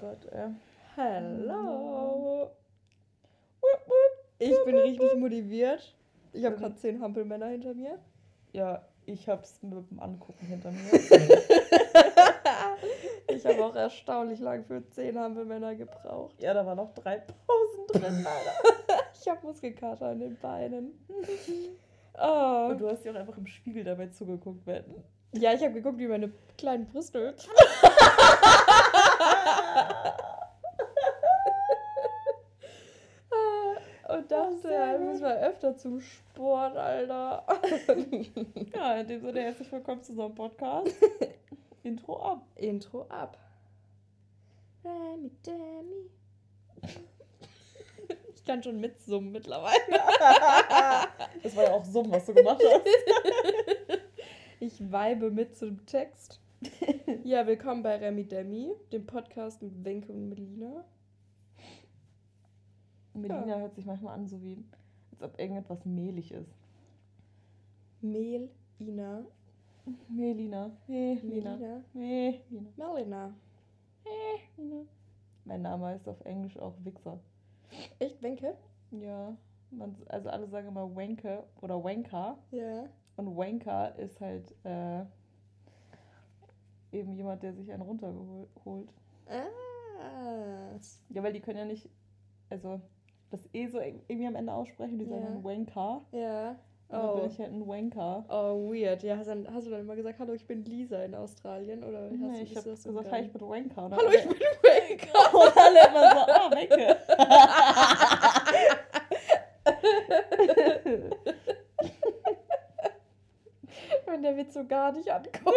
Gott, 0.00 0.26
ey. 0.30 0.50
Hello. 0.94 2.50
Ich 4.38 4.54
bin 4.64 4.76
richtig 4.76 5.16
motiviert. 5.16 5.96
Ich 6.32 6.44
habe 6.44 6.56
gerade 6.56 6.76
zehn 6.76 7.00
Hampelmänner 7.00 7.46
hinter 7.46 7.74
mir. 7.74 7.98
Ja, 8.52 8.86
ich 9.06 9.28
hab's 9.28 9.60
mit 9.62 9.90
dem 9.90 9.98
Angucken 9.98 10.46
hinter 10.46 10.70
mir. 10.70 10.78
ich 13.28 13.44
habe 13.44 13.64
auch 13.64 13.74
erstaunlich 13.74 14.38
lang 14.38 14.64
für 14.64 14.88
zehn 14.90 15.18
Hampelmänner 15.18 15.74
gebraucht. 15.74 16.40
Ja, 16.40 16.54
da 16.54 16.64
waren 16.64 16.76
noch 16.76 16.94
drei 16.94 17.18
Pausen 17.18 17.86
drin, 17.88 18.24
Alter. 18.24 19.02
ich 19.20 19.28
habe 19.28 19.44
Muskelkater 19.44 20.06
an 20.06 20.20
den 20.20 20.36
Beinen. 20.36 20.92
oh. 22.20 22.68
Und 22.70 22.80
du 22.80 22.88
hast 22.88 23.04
dir 23.04 23.10
auch 23.10 23.16
einfach 23.16 23.36
im 23.36 23.48
Spiegel 23.48 23.82
dabei 23.82 24.06
zugeguckt, 24.06 24.64
wetten. 24.64 25.02
Ja, 25.32 25.52
ich 25.52 25.62
habe 25.62 25.74
geguckt, 25.74 25.98
wie 25.98 26.06
meine 26.06 26.30
kleinen 26.56 26.86
Brüste. 26.86 27.34
Und 34.08 34.32
dachte, 34.32 34.72
ja, 34.72 34.96
müssen 34.96 35.22
wir 35.22 35.38
öfter 35.40 35.76
zum 35.76 36.00
Sport, 36.00 36.76
Alter. 36.78 37.44
ja, 38.74 38.94
in 38.96 39.06
dem 39.06 39.20
Sinne 39.20 39.40
herzlich 39.42 39.70
willkommen 39.70 40.02
zu 40.02 40.12
unserem 40.12 40.34
Podcast. 40.34 40.96
Intro 41.82 42.18
ab. 42.18 42.46
Intro 42.56 43.02
ab. 43.10 43.36
Remy 44.82 45.30
Demi. 45.44 46.10
Ich 48.34 48.44
kann 48.46 48.62
schon 48.62 48.80
mitsummen 48.80 49.30
mittlerweile. 49.30 49.78
das 51.42 51.54
war 51.54 51.64
ja 51.64 51.72
auch 51.72 51.84
Summen, 51.84 52.10
was 52.10 52.24
du 52.24 52.32
gemacht 52.32 52.62
hast. 52.64 54.00
Ich 54.58 54.90
weibe 54.90 55.30
mit 55.30 55.54
zum 55.56 55.84
Text. 55.84 56.40
Ja, 57.24 57.46
willkommen 57.46 57.82
bei 57.82 57.96
Remy 57.96 58.24
Demi, 58.24 58.72
dem 58.90 59.06
Podcast 59.06 59.62
mit 59.62 59.84
Wenke 59.84 60.12
und 60.12 60.28
Melina. 60.28 60.84
Melina 63.14 63.46
ja. 63.46 63.58
hört 63.58 63.74
sich 63.74 63.86
manchmal 63.86 64.14
an, 64.14 64.26
so 64.26 64.42
wie, 64.42 64.64
als 65.12 65.22
ob 65.22 65.38
irgendetwas 65.38 65.84
mehlig 65.84 66.32
ist. 66.32 66.52
Melina. 68.00 69.24
Melina. 70.08 70.70
Melina. 70.86 71.20
Melina. 71.22 71.82
Melina. 71.92 73.34
Melina. 74.56 74.84
Mein 75.44 75.62
Name 75.62 75.86
heißt 75.86 76.08
auf 76.08 76.20
Englisch 76.24 76.58
auch 76.58 76.74
Wichser. 76.84 77.20
Echt, 77.98 78.22
Wenke? 78.22 78.56
Ja. 78.90 79.36
Man, 79.70 79.94
also 80.08 80.28
alle 80.30 80.48
sagen 80.48 80.68
immer 80.68 80.94
Wenke 80.96 81.44
oder 81.60 81.82
Wenka. 81.84 82.38
Ja. 82.50 82.86
Und 83.16 83.36
Wanker 83.36 83.96
ist 83.98 84.20
halt 84.20 84.54
äh, 84.64 85.04
eben 86.92 87.14
jemand, 87.14 87.42
der 87.42 87.52
sich 87.54 87.72
einen 87.72 87.82
runterholt. 87.82 88.92
Ah. 89.28 89.46
Ja, 91.10 91.22
weil 91.22 91.32
die 91.32 91.40
können 91.40 91.58
ja 91.58 91.64
nicht, 91.64 91.88
also 92.50 92.80
das 93.30 93.48
eh 93.52 93.66
so 93.66 93.80
irgendwie 93.80 94.26
am 94.26 94.36
Ende 94.36 94.52
aussprechen, 94.52 94.98
die 94.98 95.04
sagen 95.04 95.24
dann 95.24 95.44
Wanker. 95.44 96.02
Ja. 96.12 96.56
Und 96.88 96.98
dann 96.98 97.12
bin 97.14 97.22
oh. 97.22 97.26
ich 97.26 97.38
halt 97.38 97.52
ein 97.52 97.68
Wanker. 97.68 98.24
Oh, 98.30 98.72
weird. 98.72 99.02
Ja, 99.02 99.18
hast, 99.18 99.26
dann, 99.26 99.46
hast 99.52 99.66
du 99.66 99.70
dann 99.70 99.80
immer 99.80 99.94
gesagt, 99.94 100.18
hallo, 100.18 100.32
ich 100.32 100.46
bin 100.46 100.64
Lisa 100.64 101.02
in 101.02 101.14
Australien? 101.14 101.84
Oder 101.84 102.04
hast 102.04 102.12
nee, 102.12 102.38
du, 102.38 102.42
ich 102.42 102.56
habe 102.56 102.70
gesagt, 102.70 103.12
hi, 103.12 103.24
ich 103.24 103.32
bin 103.32 103.42
Wanker. 103.42 103.86
Oder 103.86 103.96
hallo, 103.98 104.08
ich 104.10 104.26
bin 104.26 104.38
Wanker. 104.62 105.34
Und 105.38 105.56
alle 105.58 105.86
immer 105.86 106.10
so, 106.10 106.18
ah, 106.32 106.50
Wanke. 106.50 106.96
Wenn 114.06 114.22
der 114.22 114.36
Witz 114.38 114.54
so 114.54 114.64
gar 114.64 114.92
nicht 114.92 115.10
ankommt. 115.10 115.54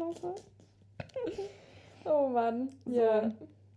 Glaube. 0.00 0.34
Oh 2.06 2.28
Mann. 2.28 2.70
So. 2.86 2.92
Ja. 2.92 3.30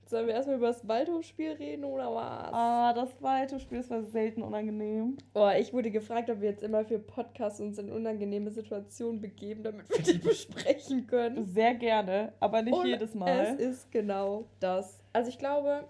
Sollen 0.06 0.28
wir 0.28 0.34
erstmal 0.36 0.58
über 0.58 0.68
das 0.68 0.88
Waldhofspiel 0.88 1.54
reden 1.54 1.86
oder 1.86 2.14
was? 2.14 2.54
Ah, 2.54 2.94
das 2.94 3.22
Waldhofspiel 3.22 3.80
ist 3.80 3.90
war 3.90 4.04
selten 4.04 4.44
unangenehm. 4.44 5.18
Oh, 5.34 5.50
ich 5.58 5.74
wurde 5.74 5.92
gefragt, 5.92 6.30
ob 6.30 6.40
wir 6.40 6.50
jetzt 6.50 6.62
immer 6.62 6.86
für 6.86 7.00
Podcasts 7.00 7.60
uns 7.60 7.80
in 7.80 7.92
unangenehme 7.92 8.52
Situationen 8.52 9.22
begeben, 9.22 9.64
damit 9.64 9.90
wir 9.90 10.14
die 10.14 10.20
besprechen 10.28 11.08
können. 11.08 11.46
Sehr 11.46 11.74
gerne, 11.74 12.34
aber 12.40 12.62
nicht 12.62 12.74
Und 12.74 12.86
jedes 12.86 13.16
Mal. 13.16 13.58
Es 13.58 13.60
ist 13.60 13.92
genau 13.92 14.46
das. 14.60 15.00
Also 15.14 15.30
ich 15.30 15.40
glaube, 15.40 15.86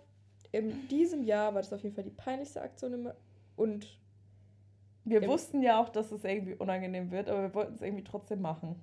in 0.52 0.88
diesem 0.88 1.24
Jahr 1.24 1.54
war 1.54 1.62
das 1.62 1.74
auf 1.74 1.84
jeden 1.84 1.96
Fall 1.96 2.06
die 2.06 2.10
peinlichste 2.12 2.62
Aktion 2.62 2.94
im 2.94 3.10
und 3.56 4.00
wir 5.06 5.28
wussten 5.28 5.62
ja 5.62 5.82
auch, 5.82 5.90
dass 5.90 6.12
es 6.12 6.24
irgendwie 6.24 6.54
unangenehm 6.54 7.12
wird, 7.12 7.30
aber 7.30 7.42
wir 7.42 7.54
wollten 7.54 7.74
es 7.76 7.82
irgendwie 7.82 8.06
trotzdem 8.06 8.42
machen. 8.42 8.82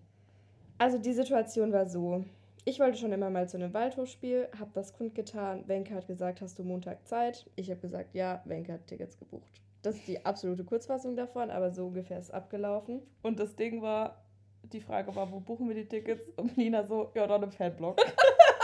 Also 0.80 0.96
die 0.96 1.12
Situation 1.12 1.74
war 1.74 1.84
so. 1.84 2.24
Ich 2.64 2.80
wollte 2.80 2.96
schon 2.96 3.12
immer 3.12 3.28
mal 3.28 3.46
zu 3.46 3.58
einem 3.58 3.74
Waldhofspiel, 3.74 4.48
habe 4.58 4.70
das 4.72 4.94
kundgetan. 4.94 5.68
Wenke 5.68 5.94
hat 5.94 6.06
gesagt, 6.06 6.40
hast 6.40 6.58
du 6.58 6.64
Montag 6.64 7.06
Zeit? 7.06 7.50
Ich 7.54 7.70
habe 7.70 7.82
gesagt, 7.82 8.14
ja, 8.14 8.40
Wenke 8.46 8.72
hat 8.72 8.86
Tickets 8.86 9.18
gebucht. 9.18 9.60
Das 9.82 9.96
ist 9.96 10.08
die 10.08 10.24
absolute 10.24 10.64
Kurzfassung 10.64 11.16
davon, 11.16 11.50
aber 11.50 11.70
so 11.70 11.88
ungefähr 11.88 12.18
ist 12.18 12.32
abgelaufen. 12.32 13.02
Und 13.22 13.38
das 13.38 13.56
Ding 13.56 13.82
war, 13.82 14.24
die 14.72 14.80
Frage 14.80 15.14
war, 15.14 15.30
wo 15.30 15.40
buchen 15.40 15.68
wir 15.68 15.74
die 15.74 15.84
Tickets? 15.84 16.26
Und 16.36 16.56
Nina 16.56 16.82
so, 16.86 17.10
ja, 17.14 17.26
dann 17.26 17.42
im 17.42 17.52
Fanblog. 17.52 18.00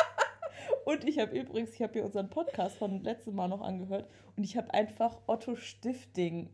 und 0.87 1.05
ich 1.07 1.19
habe 1.19 1.39
übrigens, 1.39 1.75
ich 1.75 1.83
habe 1.83 1.93
hier 1.93 2.05
unseren 2.07 2.31
Podcast 2.31 2.79
von 2.79 3.05
letztem 3.05 3.35
Mal 3.35 3.49
noch 3.49 3.61
angehört 3.61 4.09
und 4.39 4.45
ich 4.45 4.57
habe 4.57 4.73
einfach 4.73 5.19
Otto 5.27 5.55
Stifting 5.55 6.49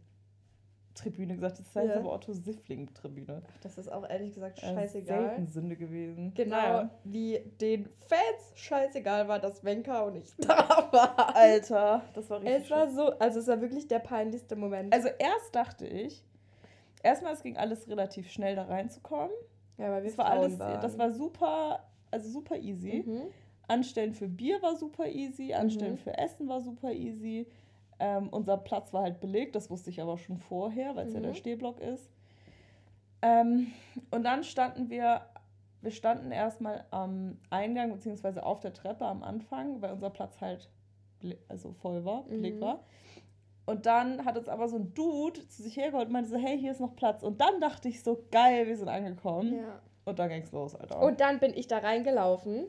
Tribüne 0.94 1.34
gesagt. 1.34 1.58
Das 1.58 1.74
heißt 1.74 1.88
ja. 1.88 1.96
aber 1.96 2.12
Otto 2.12 2.32
Siffling 2.32 2.92
Tribüne. 2.94 3.42
Das 3.62 3.78
ist 3.78 3.90
auch 3.90 4.08
ehrlich 4.08 4.34
gesagt 4.34 4.60
scheißegal. 4.60 5.28
Selten 5.28 5.46
Sünde 5.46 5.76
gewesen. 5.76 6.32
Genau, 6.34 6.56
naja. 6.56 6.90
wie 7.04 7.40
den 7.60 7.88
Fans 8.08 8.52
scheißegal 8.54 9.28
war, 9.28 9.38
dass 9.38 9.64
Wenka 9.64 10.02
und 10.02 10.16
ich 10.16 10.32
da 10.38 10.88
war. 10.92 11.36
Alter, 11.36 12.02
das 12.14 12.28
war 12.30 12.40
richtig. 12.40 12.62
Es 12.64 12.70
war 12.70 12.90
so, 12.90 13.18
also 13.18 13.40
es 13.40 13.46
war 13.48 13.60
wirklich 13.60 13.88
der 13.88 14.00
peinlichste 14.00 14.56
Moment. 14.56 14.92
Also 14.92 15.08
erst 15.18 15.54
dachte 15.54 15.86
ich, 15.86 16.22
erstmal 17.02 17.34
es 17.34 17.42
ging 17.42 17.56
alles 17.56 17.88
relativ 17.88 18.30
schnell 18.30 18.56
da 18.56 18.64
reinzukommen. 18.64 19.30
Ja, 19.78 19.90
weil 19.90 20.02
wir 20.02 20.10
das 20.10 20.18
war 20.18 20.26
alles, 20.26 20.58
waren. 20.58 20.80
das 20.80 20.98
war 20.98 21.12
super, 21.12 21.82
also 22.10 22.28
super 22.28 22.56
easy. 22.56 23.04
Mhm. 23.06 23.22
Anstellen 23.68 24.12
für 24.12 24.28
Bier 24.28 24.60
war 24.60 24.76
super 24.76 25.06
easy, 25.06 25.54
Anstellen 25.54 25.92
mhm. 25.92 25.98
für 25.98 26.16
Essen 26.18 26.48
war 26.48 26.60
super 26.60 26.92
easy. 26.92 27.46
Ähm, 28.04 28.30
unser 28.30 28.56
Platz 28.56 28.92
war 28.92 29.04
halt 29.04 29.20
belegt, 29.20 29.54
das 29.54 29.70
wusste 29.70 29.90
ich 29.90 30.02
aber 30.02 30.18
schon 30.18 30.36
vorher, 30.36 30.96
weil 30.96 31.06
es 31.06 31.10
mhm. 31.10 31.18
ja 31.18 31.20
der 31.20 31.30
mhm. 31.30 31.36
Stehblock 31.36 31.80
ist. 31.80 32.10
Ähm, 33.22 33.68
und 34.10 34.24
dann 34.24 34.42
standen 34.42 34.90
wir, 34.90 35.20
wir 35.82 35.92
standen 35.92 36.32
erstmal 36.32 36.84
am 36.90 37.38
Eingang 37.48 37.92
bzw. 37.92 38.40
auf 38.40 38.58
der 38.58 38.72
Treppe 38.72 39.04
am 39.04 39.22
Anfang, 39.22 39.80
weil 39.82 39.92
unser 39.92 40.10
Platz 40.10 40.40
halt 40.40 40.68
also 41.48 41.70
voll 41.74 42.04
war, 42.04 42.24
belegt 42.24 42.56
mhm. 42.56 42.62
war. 42.62 42.84
Und 43.66 43.86
dann 43.86 44.24
hat 44.24 44.36
uns 44.36 44.48
aber 44.48 44.66
so 44.66 44.78
ein 44.78 44.92
Dude 44.94 45.46
zu 45.46 45.62
sich 45.62 45.76
hergeholt 45.76 46.08
und 46.08 46.12
meinte 46.12 46.30
so, 46.30 46.36
hey, 46.36 46.58
hier 46.58 46.72
ist 46.72 46.80
noch 46.80 46.96
Platz. 46.96 47.22
Und 47.22 47.40
dann 47.40 47.60
dachte 47.60 47.88
ich 47.88 48.02
so, 48.02 48.24
geil, 48.32 48.66
wir 48.66 48.76
sind 48.76 48.88
angekommen. 48.88 49.58
Ja. 49.58 49.80
Und 50.06 50.18
dann 50.18 50.28
ging's 50.28 50.50
los, 50.50 50.74
Alter. 50.74 51.00
Und 51.00 51.20
dann 51.20 51.38
bin 51.38 51.54
ich 51.54 51.68
da 51.68 51.78
reingelaufen 51.78 52.66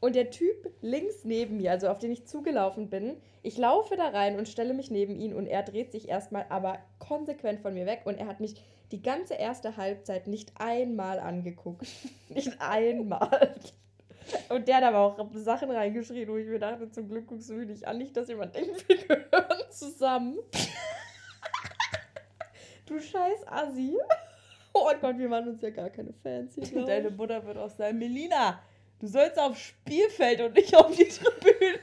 und 0.00 0.14
der 0.14 0.30
Typ 0.30 0.70
links 0.82 1.24
neben 1.24 1.56
mir, 1.56 1.70
also 1.70 1.88
auf 1.88 1.98
den 1.98 2.12
ich 2.12 2.26
zugelaufen 2.26 2.90
bin, 2.90 3.16
ich 3.42 3.56
laufe 3.56 3.96
da 3.96 4.08
rein 4.08 4.38
und 4.38 4.48
stelle 4.48 4.74
mich 4.74 4.90
neben 4.90 5.16
ihn 5.16 5.34
und 5.34 5.46
er 5.46 5.62
dreht 5.62 5.92
sich 5.92 6.08
erstmal 6.08 6.46
aber 6.48 6.78
konsequent 6.98 7.60
von 7.60 7.74
mir 7.74 7.86
weg 7.86 8.02
und 8.04 8.16
er 8.16 8.26
hat 8.26 8.40
mich 8.40 8.62
die 8.90 9.02
ganze 9.02 9.34
erste 9.34 9.76
Halbzeit 9.76 10.26
nicht 10.26 10.52
einmal 10.58 11.18
angeguckt. 11.18 11.86
nicht 12.28 12.60
einmal. 12.60 13.54
Und 14.48 14.68
der 14.68 14.76
hat 14.76 14.84
aber 14.84 14.98
auch 14.98 15.18
Sachen 15.34 15.70
reingeschrien, 15.70 16.28
wo 16.28 16.36
ich 16.36 16.46
mir 16.46 16.58
dachte, 16.58 16.90
zum 16.90 17.08
Glück 17.08 17.26
guckst 17.26 17.50
du 17.50 17.54
mich 17.54 17.68
nicht 17.68 17.86
an, 17.86 17.98
nicht, 17.98 18.16
dass 18.16 18.28
jemand 18.28 18.54
denkt, 18.54 18.88
wir 18.88 18.96
gehören 18.96 19.70
zusammen. 19.70 20.38
du 22.86 23.00
scheiß 23.00 23.46
Assi. 23.46 23.96
Oh 24.72 24.90
Gott, 25.00 25.18
wir 25.18 25.30
waren 25.30 25.48
uns 25.48 25.62
ja 25.62 25.70
gar 25.70 25.90
keine 25.90 26.12
Fans 26.12 26.54
hier. 26.54 26.64
Deine 26.86 27.10
Mutter 27.10 27.44
wird 27.46 27.58
auch 27.58 27.70
sagen, 27.70 27.98
Melina, 27.98 28.60
Du 29.00 29.06
sollst 29.06 29.38
aufs 29.38 29.60
Spielfeld 29.60 30.40
und 30.40 30.54
nicht 30.54 30.74
auf 30.76 30.94
die 30.94 31.08
Tribüne. 31.08 31.80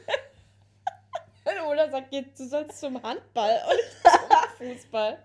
Oder 1.69 1.89
sagt 1.89 2.13
jetzt, 2.13 2.39
du 2.39 2.45
sollst 2.45 2.79
zum 2.79 3.01
Handball 3.01 3.59
und 3.69 4.11
zum 4.57 4.67
Fußball. 4.67 5.17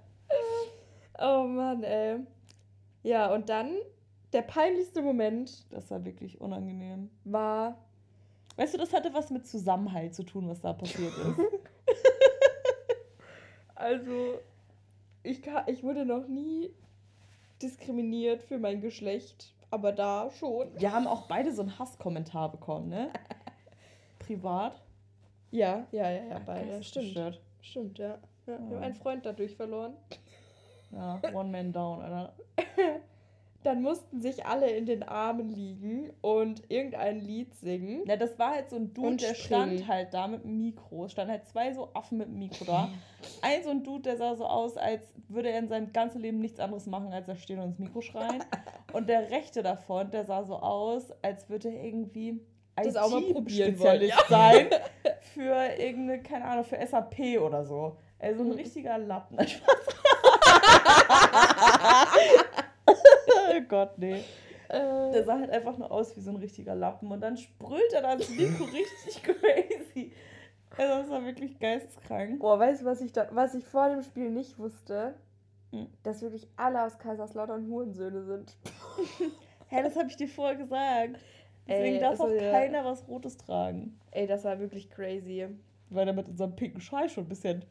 Oh 1.18 1.44
Mann, 1.44 1.82
ey. 1.82 2.20
Ja, 3.02 3.32
und 3.32 3.48
dann 3.48 3.76
der 4.32 4.42
peinlichste 4.42 5.02
Moment. 5.02 5.64
Das 5.70 5.90
war 5.90 6.04
wirklich 6.04 6.40
unangenehm. 6.40 7.10
War. 7.24 7.78
Weißt 8.56 8.74
du, 8.74 8.78
das 8.78 8.92
hatte 8.92 9.12
was 9.14 9.30
mit 9.30 9.46
Zusammenhalt 9.46 10.14
zu 10.14 10.24
tun, 10.24 10.48
was 10.48 10.60
da 10.60 10.72
passiert 10.72 11.12
ist. 11.12 11.38
also, 13.74 14.38
ich, 15.22 15.42
ich 15.66 15.82
wurde 15.82 16.04
noch 16.04 16.26
nie 16.26 16.70
diskriminiert 17.62 18.42
für 18.42 18.58
mein 18.58 18.80
Geschlecht 18.80 19.52
aber 19.70 19.92
da 19.92 20.30
schon. 20.30 20.68
Wir 20.78 20.92
haben 20.92 21.06
auch 21.06 21.26
beide 21.26 21.52
so 21.52 21.62
einen 21.62 21.78
Hasskommentar 21.78 22.50
bekommen, 22.50 22.88
ne? 22.88 23.10
Privat. 24.18 24.80
Ja, 25.50 25.86
ja, 25.92 26.10
ja, 26.10 26.24
ja, 26.24 26.38
beide. 26.44 26.82
Stimmt. 26.82 27.06
Gestört. 27.06 27.40
Stimmt, 27.60 27.98
ja. 27.98 28.18
ja. 28.46 28.58
Wir 28.58 28.76
haben 28.76 28.82
einen 28.82 28.94
Freund 28.94 29.24
dadurch 29.24 29.54
verloren. 29.54 29.94
Ja, 30.92 31.20
One 31.32 31.50
Man 31.50 31.72
Down, 31.72 32.02
Alter. 32.02 32.32
dann 33.66 33.82
mussten 33.82 34.20
sich 34.20 34.46
alle 34.46 34.70
in 34.70 34.86
den 34.86 35.02
Armen 35.02 35.48
liegen 35.48 36.12
und 36.20 36.62
irgendein 36.68 37.18
Lied 37.18 37.52
singen. 37.56 38.04
Ja, 38.06 38.16
das 38.16 38.38
war 38.38 38.52
halt 38.52 38.70
so 38.70 38.76
ein 38.76 38.94
Dude, 38.94 39.16
der 39.16 39.34
stand 39.34 39.88
halt 39.88 40.14
da 40.14 40.28
mit 40.28 40.44
dem 40.44 40.58
Mikro. 40.58 41.06
Es 41.06 41.12
standen 41.12 41.32
halt 41.32 41.46
zwei 41.46 41.72
so 41.72 41.90
Affen 41.92 42.18
mit 42.18 42.28
dem 42.28 42.38
Mikro 42.38 42.64
da. 42.64 42.88
Ein 43.42 43.64
so 43.64 43.70
ein 43.70 43.82
Dude, 43.82 44.02
der 44.02 44.16
sah 44.16 44.36
so 44.36 44.46
aus, 44.46 44.76
als 44.76 45.12
würde 45.26 45.50
er 45.50 45.58
in 45.58 45.66
seinem 45.66 45.92
ganzen 45.92 46.20
Leben 46.20 46.38
nichts 46.38 46.60
anderes 46.60 46.86
machen, 46.86 47.12
als 47.12 47.26
er 47.26 47.34
stehen 47.34 47.58
und 47.58 47.70
ins 47.70 47.78
Mikro 47.80 48.00
schreien. 48.02 48.44
Und 48.92 49.08
der 49.08 49.30
rechte 49.30 49.64
davon, 49.64 50.10
der 50.12 50.24
sah 50.24 50.44
so 50.44 50.54
aus, 50.56 51.12
als 51.22 51.50
würde 51.50 51.68
er 51.68 51.84
irgendwie 51.84 52.40
das 52.76 52.94
IT 52.94 52.98
auch 52.98 53.10
mal 53.10 53.22
probieren 53.32 53.78
wollen, 53.80 54.02
ja. 54.02 54.16
sein 54.28 54.68
für 55.34 55.56
irgendeine, 55.76 56.22
keine 56.22 56.44
Ahnung, 56.44 56.64
für 56.64 56.78
SAP 56.86 57.40
oder 57.40 57.64
so. 57.64 57.96
Also 58.18 58.42
ein 58.42 58.50
mhm. 58.50 58.54
richtiger 58.54 58.96
Lappen. 58.96 59.38
Oh 63.58 63.64
Gott, 63.68 63.98
nee. 63.98 64.22
Äh. 64.68 65.12
Der 65.12 65.24
sah 65.24 65.38
halt 65.38 65.50
einfach 65.50 65.78
nur 65.78 65.90
aus 65.90 66.16
wie 66.16 66.20
so 66.20 66.30
ein 66.30 66.36
richtiger 66.36 66.74
Lappen. 66.74 67.10
Und 67.10 67.20
dann 67.20 67.36
sprüht 67.36 67.92
er 67.92 68.02
das 68.02 68.28
Mikro 68.30 68.64
richtig 68.72 69.22
crazy. 69.22 70.12
Also 70.76 70.94
das 71.02 71.10
war 71.10 71.24
wirklich 71.24 71.58
geisteskrank. 71.58 72.40
Boah, 72.40 72.58
weißt 72.58 72.82
du, 72.82 72.86
was 72.86 73.00
ich, 73.00 73.12
da, 73.12 73.28
was 73.30 73.54
ich 73.54 73.64
vor 73.64 73.88
dem 73.88 74.02
Spiel 74.02 74.30
nicht 74.30 74.58
wusste? 74.58 75.14
Hm. 75.72 75.86
Dass 76.02 76.22
wirklich 76.22 76.46
alle 76.56 76.82
aus 76.82 76.98
Kaiserslautern 76.98 77.66
Hurensöhne 77.68 78.24
sind. 78.24 78.56
Hä, 79.68 79.82
das 79.82 79.96
habe 79.96 80.08
ich 80.08 80.16
dir 80.16 80.28
vorher 80.28 80.56
gesagt. 80.56 81.18
Deswegen 81.66 81.96
Ey, 81.96 82.00
darf 82.00 82.20
also, 82.20 82.24
auch 82.24 82.38
keiner 82.38 82.78
ja. 82.78 82.84
was 82.84 83.08
Rotes 83.08 83.36
tragen. 83.36 83.98
Ey, 84.12 84.26
das 84.26 84.44
war 84.44 84.58
wirklich 84.60 84.90
crazy. 84.90 85.48
Weil 85.90 86.06
er 86.06 86.14
mit 86.14 86.28
unserem 86.28 86.54
pinken 86.54 86.80
Schal 86.80 87.08
schon 87.08 87.24
ein 87.24 87.28
bisschen 87.28 87.64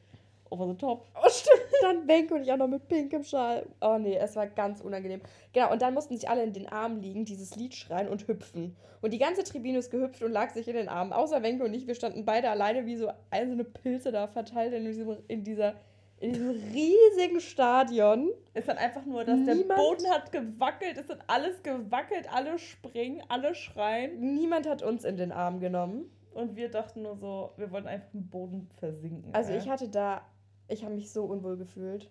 over 0.55 0.71
the 0.71 0.77
top. 0.77 1.07
Oh, 1.15 1.29
stimmt. 1.29 1.61
Dann 1.81 2.07
Benke 2.07 2.33
und 2.33 2.41
ich 2.41 2.51
auch 2.51 2.57
noch 2.57 2.67
mit 2.67 2.87
pinkem 2.87 3.23
Schal. 3.23 3.65
Oh 3.81 3.97
nee, 3.99 4.15
es 4.15 4.35
war 4.35 4.47
ganz 4.47 4.81
unangenehm. 4.81 5.21
Genau, 5.53 5.71
und 5.71 5.81
dann 5.81 5.93
mussten 5.93 6.15
sich 6.17 6.29
alle 6.29 6.43
in 6.43 6.53
den 6.53 6.67
Armen 6.67 7.01
liegen, 7.01 7.25
dieses 7.25 7.55
Lied 7.55 7.75
schreien 7.75 8.07
und 8.07 8.27
hüpfen. 8.27 8.75
Und 9.01 9.11
die 9.11 9.19
ganze 9.19 9.43
Tribüne 9.43 9.79
ist 9.79 9.91
gehüpft 9.91 10.23
und 10.23 10.31
lag 10.31 10.51
sich 10.51 10.67
in 10.67 10.75
den 10.75 10.89
Armen. 10.89 11.13
Außer 11.13 11.43
Wenke 11.43 11.63
und 11.63 11.73
ich, 11.73 11.87
wir 11.87 11.95
standen 11.95 12.25
beide 12.25 12.49
alleine 12.49 12.85
wie 12.85 12.95
so 12.95 13.11
einzelne 13.29 13.63
Pilze 13.63 14.11
da 14.11 14.27
verteilt 14.27 14.73
in, 14.73 14.85
diesem, 14.85 15.17
in 15.27 15.43
dieser 15.43 15.75
in 16.19 16.33
diesem 16.33 16.49
riesigen 16.73 17.41
Stadion. 17.41 18.31
Es 18.53 18.67
hat 18.67 18.77
einfach 18.77 19.05
nur, 19.05 19.25
dass 19.25 19.37
Niemand, 19.37 19.69
der 19.69 19.75
Boden 19.75 20.09
hat 20.09 20.31
gewackelt, 20.31 20.97
es 20.97 21.09
hat 21.09 21.19
alles 21.27 21.61
gewackelt, 21.61 22.31
alle 22.33 22.57
springen, 22.57 23.21
alle 23.27 23.53
schreien. 23.53 24.19
Niemand 24.19 24.67
hat 24.67 24.81
uns 24.81 25.03
in 25.03 25.17
den 25.17 25.31
Arm 25.31 25.59
genommen. 25.59 26.09
Und 26.33 26.55
wir 26.57 26.69
dachten 26.69 27.01
nur 27.01 27.15
so, 27.15 27.51
wir 27.55 27.71
wollten 27.71 27.87
einfach 27.87 28.13
im 28.13 28.27
Boden 28.27 28.69
versinken. 28.77 29.33
Also 29.33 29.51
ey. 29.51 29.57
ich 29.57 29.69
hatte 29.69 29.87
da 29.87 30.21
ich 30.67 30.83
habe 30.83 30.95
mich 30.95 31.11
so 31.11 31.25
unwohl 31.25 31.57
gefühlt. 31.57 32.09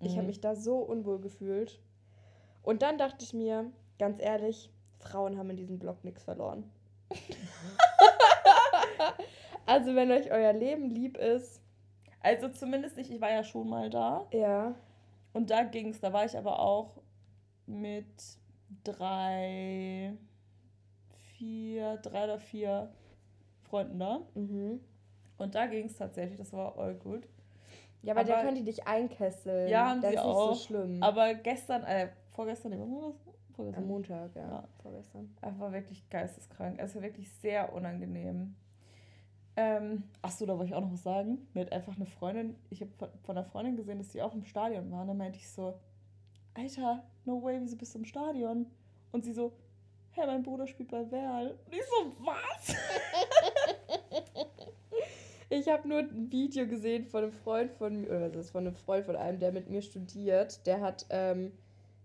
Ich 0.00 0.12
habe 0.12 0.22
mhm. 0.22 0.28
mich 0.28 0.40
da 0.40 0.54
so 0.54 0.78
unwohl 0.78 1.20
gefühlt. 1.20 1.80
Und 2.62 2.82
dann 2.82 2.98
dachte 2.98 3.24
ich 3.24 3.34
mir, 3.34 3.70
ganz 3.98 4.20
ehrlich, 4.20 4.70
Frauen 4.98 5.38
haben 5.38 5.50
in 5.50 5.56
diesem 5.56 5.78
Blog 5.78 6.04
nichts 6.04 6.22
verloren. 6.22 6.70
also, 9.66 9.94
wenn 9.94 10.10
euch 10.10 10.30
euer 10.30 10.52
Leben 10.52 10.90
lieb 10.90 11.16
ist. 11.16 11.60
Also, 12.20 12.48
zumindest 12.48 12.96
nicht, 12.96 13.10
ich 13.10 13.20
war 13.20 13.30
ja 13.30 13.42
schon 13.42 13.68
mal 13.68 13.90
da. 13.90 14.26
Ja. 14.32 14.74
Und 15.32 15.50
da 15.50 15.64
ging 15.64 15.88
es, 15.88 16.00
da 16.00 16.12
war 16.12 16.24
ich 16.24 16.36
aber 16.36 16.60
auch 16.60 17.00
mit 17.66 18.06
drei, 18.84 20.16
vier, 21.36 21.96
drei 21.98 22.24
oder 22.24 22.38
vier 22.38 22.92
Freunden 23.62 23.98
da. 23.98 24.20
Mhm. 24.34 24.80
Und 25.38 25.54
da 25.54 25.66
ging 25.66 25.86
es 25.86 25.96
tatsächlich, 25.96 26.38
das 26.38 26.52
war 26.52 26.76
all 26.78 26.94
gut. 26.94 27.26
Ja, 28.08 28.14
aber, 28.14 28.22
aber 28.22 28.30
da 28.30 28.42
können 28.42 28.56
die 28.56 28.64
dich 28.64 28.86
einkesseln. 28.86 29.68
Ja, 29.68 29.90
haben 29.90 30.00
das 30.00 30.12
sie 30.12 30.16
ist 30.16 30.22
auch. 30.22 30.50
Nicht 30.50 30.60
so 30.62 30.66
schlimm. 30.66 31.02
Aber 31.02 31.34
gestern, 31.34 31.84
äh, 31.84 32.08
vorgestern, 32.30 32.70
nee, 32.70 32.78
was 32.78 33.14
Vorgestern. 33.54 33.82
Am 33.82 33.88
Montag, 33.88 34.34
ja. 34.34 34.48
ja. 34.48 34.68
Vorgestern. 34.80 35.36
Er 35.42 35.58
war 35.58 35.72
wirklich 35.72 36.08
geisteskrank. 36.08 36.80
Also 36.80 37.02
wirklich 37.02 37.30
sehr 37.30 37.70
unangenehm. 37.74 38.56
Ähm, 39.56 40.04
achso, 40.22 40.46
da 40.46 40.56
wollte 40.56 40.70
ich 40.70 40.74
auch 40.74 40.80
noch 40.80 40.92
was 40.92 41.02
sagen. 41.02 41.48
Mir 41.52 41.66
hat 41.66 41.72
einfach 41.72 41.96
eine 41.96 42.06
Freundin, 42.06 42.56
ich 42.70 42.80
habe 42.80 42.92
von 43.24 43.36
einer 43.36 43.44
Freundin 43.44 43.76
gesehen, 43.76 43.98
dass 43.98 44.12
sie 44.12 44.22
auch 44.22 44.32
im 44.32 44.44
Stadion 44.44 44.90
war. 44.90 45.02
Und 45.02 45.08
dann 45.08 45.18
meinte 45.18 45.38
ich 45.38 45.50
so, 45.50 45.78
Alter, 46.54 47.02
no 47.26 47.42
way, 47.42 47.58
wieso 47.60 47.76
bist 47.76 47.94
du 47.94 47.98
im 47.98 48.06
Stadion? 48.06 48.70
Und 49.12 49.24
sie 49.24 49.32
so, 49.32 49.52
hä, 50.12 50.22
mein 50.24 50.42
Bruder 50.42 50.66
spielt 50.66 50.90
bei 50.90 51.10
Werl. 51.10 51.58
Und 51.66 51.74
ich 51.74 51.82
so, 51.84 52.12
was? 52.24 52.74
Ich 55.50 55.68
habe 55.68 55.88
nur 55.88 56.00
ein 56.00 56.30
Video 56.30 56.66
gesehen 56.66 57.06
von 57.06 57.22
einem 57.22 57.32
Freund 57.32 57.72
von 57.72 58.02
mir, 58.02 58.08
oder 58.08 58.34
was 58.34 58.46
ist 58.46 58.50
von 58.50 58.66
einem 58.66 58.76
Freund 58.76 59.06
von 59.06 59.16
einem, 59.16 59.38
der 59.38 59.50
mit 59.50 59.70
mir 59.70 59.80
studiert. 59.80 60.66
Der 60.66 60.80
hat, 60.80 61.06
ähm, 61.08 61.52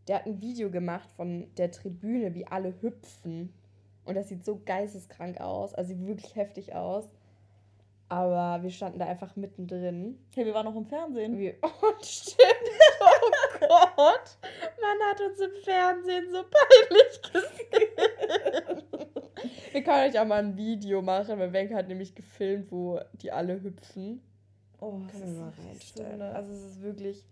der 0.07 0.17
hat 0.17 0.25
ein 0.25 0.41
Video 0.41 0.69
gemacht 0.69 1.09
von 1.11 1.53
der 1.57 1.71
Tribüne, 1.71 2.33
wie 2.35 2.47
alle 2.47 2.73
hüpfen. 2.81 3.53
Und 4.05 4.15
das 4.15 4.29
sieht 4.29 4.45
so 4.45 4.61
geisteskrank 4.65 5.41
aus, 5.41 5.73
also 5.73 5.89
sieht 5.89 6.05
wirklich 6.05 6.35
heftig 6.35 6.73
aus. 6.73 7.09
Aber 8.07 8.63
wir 8.63 8.69
standen 8.69 8.99
da 8.99 9.07
einfach 9.07 9.35
mittendrin. 9.35 10.19
Hey, 10.35 10.45
wir 10.45 10.53
waren 10.53 10.65
noch 10.65 10.75
im 10.75 10.85
Fernsehen. 10.85 11.37
Wir, 11.37 11.55
oh, 11.63 11.93
stimmt. 12.01 12.37
Oh 13.01 13.57
Gott. 13.59 14.37
Man 14.79 15.09
hat 15.09 15.21
uns 15.21 15.39
im 15.39 15.51
Fernsehen 15.63 16.31
so 16.31 16.43
peinlich 16.43 17.21
gesehen. 17.21 18.72
Wir 19.73 19.83
können 19.83 20.09
euch 20.09 20.19
auch 20.19 20.25
mal 20.25 20.43
ein 20.43 20.57
Video 20.57 21.01
machen, 21.01 21.39
weil 21.39 21.51
Wenke 21.53 21.75
hat 21.75 21.87
nämlich 21.87 22.15
gefilmt, 22.15 22.71
wo 22.71 22.99
die 23.13 23.31
alle 23.31 23.61
hüpfen. 23.61 24.21
Oh, 24.79 24.99
das 25.07 25.19
können 25.19 25.35
wir 25.35 25.41
mal 25.41 25.53
reinstellen. 25.67 26.19
So 26.19 26.25
also 26.25 26.51
es 26.53 26.63
ist 26.63 26.81
wirklich, 26.81 27.25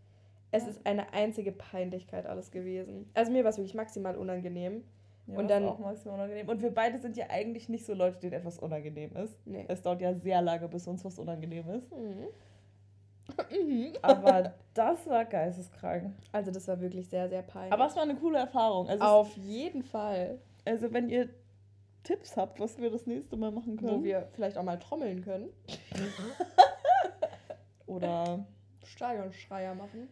es 0.52 0.68
ist 0.68 0.86
eine 0.86 1.14
einzige 1.14 1.52
Peinlichkeit 1.52 2.26
alles 2.26 2.52
gewesen. 2.52 3.10
Also 3.14 3.32
mir 3.32 3.44
war 3.44 3.52
es 3.52 3.58
wirklich 3.58 3.76
maximal 3.76 4.16
unangenehm. 4.16 4.84
Ja, 5.28 5.38
und 5.38 5.50
dann 5.50 5.66
auch 5.66 5.80
maximal 5.80 6.16
unangenehm. 6.16 6.50
Und 6.50 6.62
wir 6.62 6.74
beide 6.74 7.00
sind 7.00 7.16
ja 7.16 7.26
eigentlich 7.30 7.70
nicht 7.70 7.86
so 7.86 7.94
Leute, 7.94 8.20
denen 8.20 8.34
etwas 8.34 8.58
unangenehm 8.58 9.16
ist. 9.16 9.36
Nee. 9.46 9.66
Es 9.68 9.82
dauert 9.82 10.02
ja 10.02 10.14
sehr 10.14 10.42
lange, 10.42 10.68
bis 10.68 10.88
uns 10.88 11.06
was 11.06 11.20
unangenehm 11.20 11.70
ist. 11.70 11.92
Mhm. 11.92 12.28
Aber 14.02 14.54
das 14.74 15.08
war 15.08 15.26
geisteskrank. 15.26 16.14
Also 16.32 16.52
das 16.52 16.68
war 16.68 16.80
wirklich 16.82 17.08
sehr, 17.08 17.30
sehr 17.30 17.44
peinlich. 17.44 17.72
Aber 17.72 17.86
es 17.86 17.96
war 17.96 18.04
eine 18.04 18.16
coole 18.16 18.40
Erfahrung. 18.40 18.88
Also 18.90 19.04
Auf 19.04 19.38
jeden 19.38 19.84
Fall. 19.84 20.40
Also 20.66 20.92
wenn 20.94 21.10
ihr 21.10 21.30
Tipps 22.04 22.36
habt, 22.38 22.60
was 22.60 22.80
wir 22.80 22.90
das 22.90 23.06
nächste 23.06 23.38
Mal 23.38 23.52
machen 23.52 23.78
können. 23.78 24.00
Wo 24.00 24.04
wir 24.04 24.28
vielleicht 24.34 24.58
auch 24.58 24.64
mal 24.64 24.80
trommeln 24.80 25.24
können. 25.24 25.50
Oder 27.86 28.46
Stadionschreier 28.84 29.76
machen. 29.76 30.08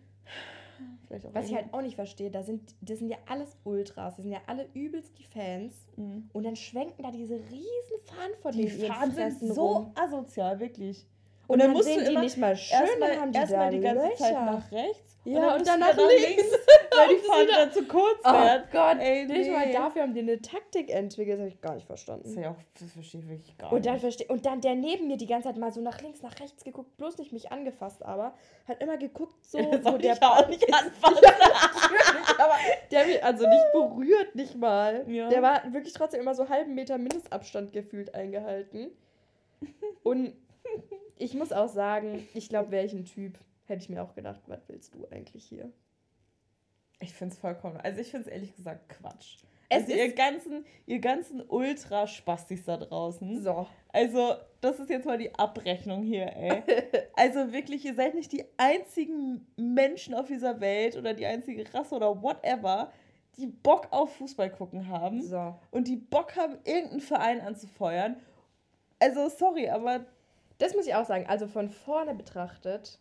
Was 1.34 1.50
ich 1.50 1.56
halt 1.56 1.74
auch 1.74 1.82
nicht 1.82 1.96
verstehe, 1.96 2.32
da 2.32 2.44
sind, 2.44 2.76
das 2.82 3.00
sind 3.00 3.10
ja 3.10 3.18
alles 3.28 3.58
Ultras, 3.64 4.16
das 4.16 4.24
sind 4.24 4.32
ja 4.32 4.42
alle 4.48 4.70
übelst 4.74 5.18
die 5.18 5.24
Fans. 5.24 5.74
Mhm. 5.98 6.30
Und 6.32 6.44
dann 6.44 6.56
schwenken 6.56 7.04
da 7.04 7.12
diese 7.12 7.36
riesen 7.36 8.00
Fahnen 8.06 8.36
vor 8.42 8.52
die 8.52 8.66
denen. 8.66 8.80
Die 8.80 8.86
Fahnen 8.86 9.12
sind 9.14 9.54
so 9.54 9.68
rum. 9.68 9.92
asozial, 9.96 10.60
wirklich. 10.60 11.06
Und, 11.48 11.54
und 11.54 11.60
dann, 11.60 11.68
dann 11.68 11.78
musst 11.78 11.90
du 11.90 12.06
die 12.06 12.18
nicht 12.18 12.38
mal 12.38 12.56
schön, 12.56 12.80
erstmal, 12.80 13.20
haben 13.20 13.32
die 13.32 13.40
erstmal 13.40 13.72
die 13.72 13.80
ganze 13.80 14.06
Löcher. 14.06 14.18
Zeit 14.18 14.34
nach 14.34 14.72
rechts. 14.72 15.09
Ja, 15.26 15.36
und 15.36 15.42
dann, 15.46 15.60
und 15.60 15.68
dann 15.68 15.80
nach 15.82 15.98
links. 15.98 16.28
links 16.28 16.58
weil 16.96 17.10
die 17.10 17.22
Fahne 17.22 17.48
dann 17.48 17.72
zu 17.72 17.84
kurz 17.84 18.20
oh 18.24 18.32
wird. 18.32 18.64
Oh 18.66 18.72
Gott, 18.72 18.98
ey, 19.00 19.26
nee. 19.26 19.38
nicht 19.40 19.52
mal 19.52 19.72
dafür 19.72 20.04
haben 20.04 20.14
die 20.14 20.22
eine 20.22 20.42
Taktik 20.42 20.90
entwickelt. 20.90 21.36
Das 21.36 21.40
habe 21.40 21.50
ich 21.50 21.62
gar 21.62 21.76
nicht 21.76 21.86
verstanden. 21.86 22.24
Das, 22.24 22.36
ja 22.36 22.52
auch, 22.52 22.58
das 22.80 22.92
verstehe 22.92 23.22
ich 23.22 23.30
wirklich 23.30 23.58
gar 23.58 23.72
und 23.72 23.86
dann 23.86 24.02
nicht. 24.02 24.30
und 24.30 24.46
dann 24.46 24.62
der 24.62 24.76
neben 24.76 25.08
mir 25.08 25.18
die 25.18 25.28
ganze 25.28 25.50
Zeit 25.50 25.58
mal 25.58 25.72
so 25.72 25.82
nach 25.82 26.02
links, 26.02 26.22
nach 26.22 26.40
rechts 26.40 26.64
geguckt, 26.64 26.96
bloß 26.98 27.18
nicht 27.18 27.32
mich 27.32 27.52
angefasst, 27.52 28.04
aber 28.04 28.34
hat 28.68 28.82
immer 28.82 28.98
geguckt, 28.98 29.44
so, 29.46 29.58
wo 29.84 29.98
der 29.98 30.16
Ball 30.16 30.44
auch 30.44 30.48
nicht 30.48 30.74
anfassen. 30.74 31.18
ja, 31.24 32.46
aber 32.46 32.56
der 32.92 33.00
hat 33.02 33.08
mich 33.08 33.24
also 33.24 33.48
nicht 33.48 33.72
berührt, 33.74 34.36
nicht 34.36 34.56
mal. 34.56 35.06
Ja. 35.10 35.30
Der 35.30 35.42
war 35.42 35.74
wirklich 35.74 35.94
trotzdem 35.94 36.22
immer 36.22 36.36
so 36.36 36.50
halben 36.50 36.76
Meter 36.76 36.98
Mindestabstand 36.98 37.74
gefühlt 37.74 38.16
eingehalten. 38.16 38.92
Und 40.04 40.34
ich 41.18 41.34
muss 41.34 41.52
auch 41.52 41.68
sagen, 41.68 42.28
ich 42.34 42.48
glaube, 42.48 42.72
welchen 42.72 43.04
Typ 43.06 43.38
hätte 43.70 43.84
ich 43.84 43.90
mir 43.90 44.04
auch 44.04 44.16
gedacht, 44.16 44.42
was 44.48 44.68
willst 44.68 44.94
du 44.96 45.08
eigentlich 45.10 45.46
hier? 45.46 45.72
Ich 47.00 47.14
finde 47.14 47.34
es 47.34 47.40
vollkommen, 47.40 47.78
also 47.78 48.02
ich 48.02 48.12
finde 48.12 48.28
es 48.28 48.34
ehrlich 48.34 48.56
gesagt 48.56 48.90
Quatsch. 48.90 49.38
Es 49.70 49.84
also 49.84 49.94
ihr 49.94 50.14
ganzen, 50.14 50.66
ihr 50.88 51.00
ganzen 51.00 51.42
Ultraspastis 51.48 52.66
da 52.66 52.78
draußen. 52.78 53.42
So. 53.44 53.68
Also, 53.94 54.34
das 54.62 54.80
ist 54.80 54.90
jetzt 54.90 55.06
mal 55.06 55.20
die 55.20 55.34
Abrechnung 55.36 56.02
hier, 56.02 56.26
ey. 56.36 56.64
also 57.16 57.54
wirklich, 57.54 57.86
ihr 57.86 57.94
seid 57.94 58.16
nicht 58.16 58.32
die 58.32 58.46
einzigen 58.58 59.46
Menschen 59.58 60.16
auf 60.16 60.28
dieser 60.28 60.60
Welt 60.60 60.98
oder 60.98 61.14
die 61.14 61.28
einzige 61.28 61.72
Rasse 61.72 61.96
oder 61.96 62.22
whatever, 62.22 62.92
die 63.38 63.46
Bock 63.46 63.88
auf 63.92 64.16
Fußball 64.16 64.50
gucken 64.50 64.88
haben. 64.88 65.22
So. 65.22 65.56
Und 65.70 65.88
die 65.88 65.98
Bock 65.98 66.36
haben, 66.36 66.58
irgendeinen 66.66 67.02
Verein 67.02 67.40
anzufeuern. 67.40 68.18
Also, 69.00 69.30
sorry, 69.30 69.70
aber 69.70 70.04
das 70.58 70.76
muss 70.76 70.88
ich 70.88 70.96
auch 70.96 71.06
sagen. 71.06 71.26
Also 71.28 71.48
von 71.48 71.70
vorne 71.70 72.16
betrachtet 72.16 73.00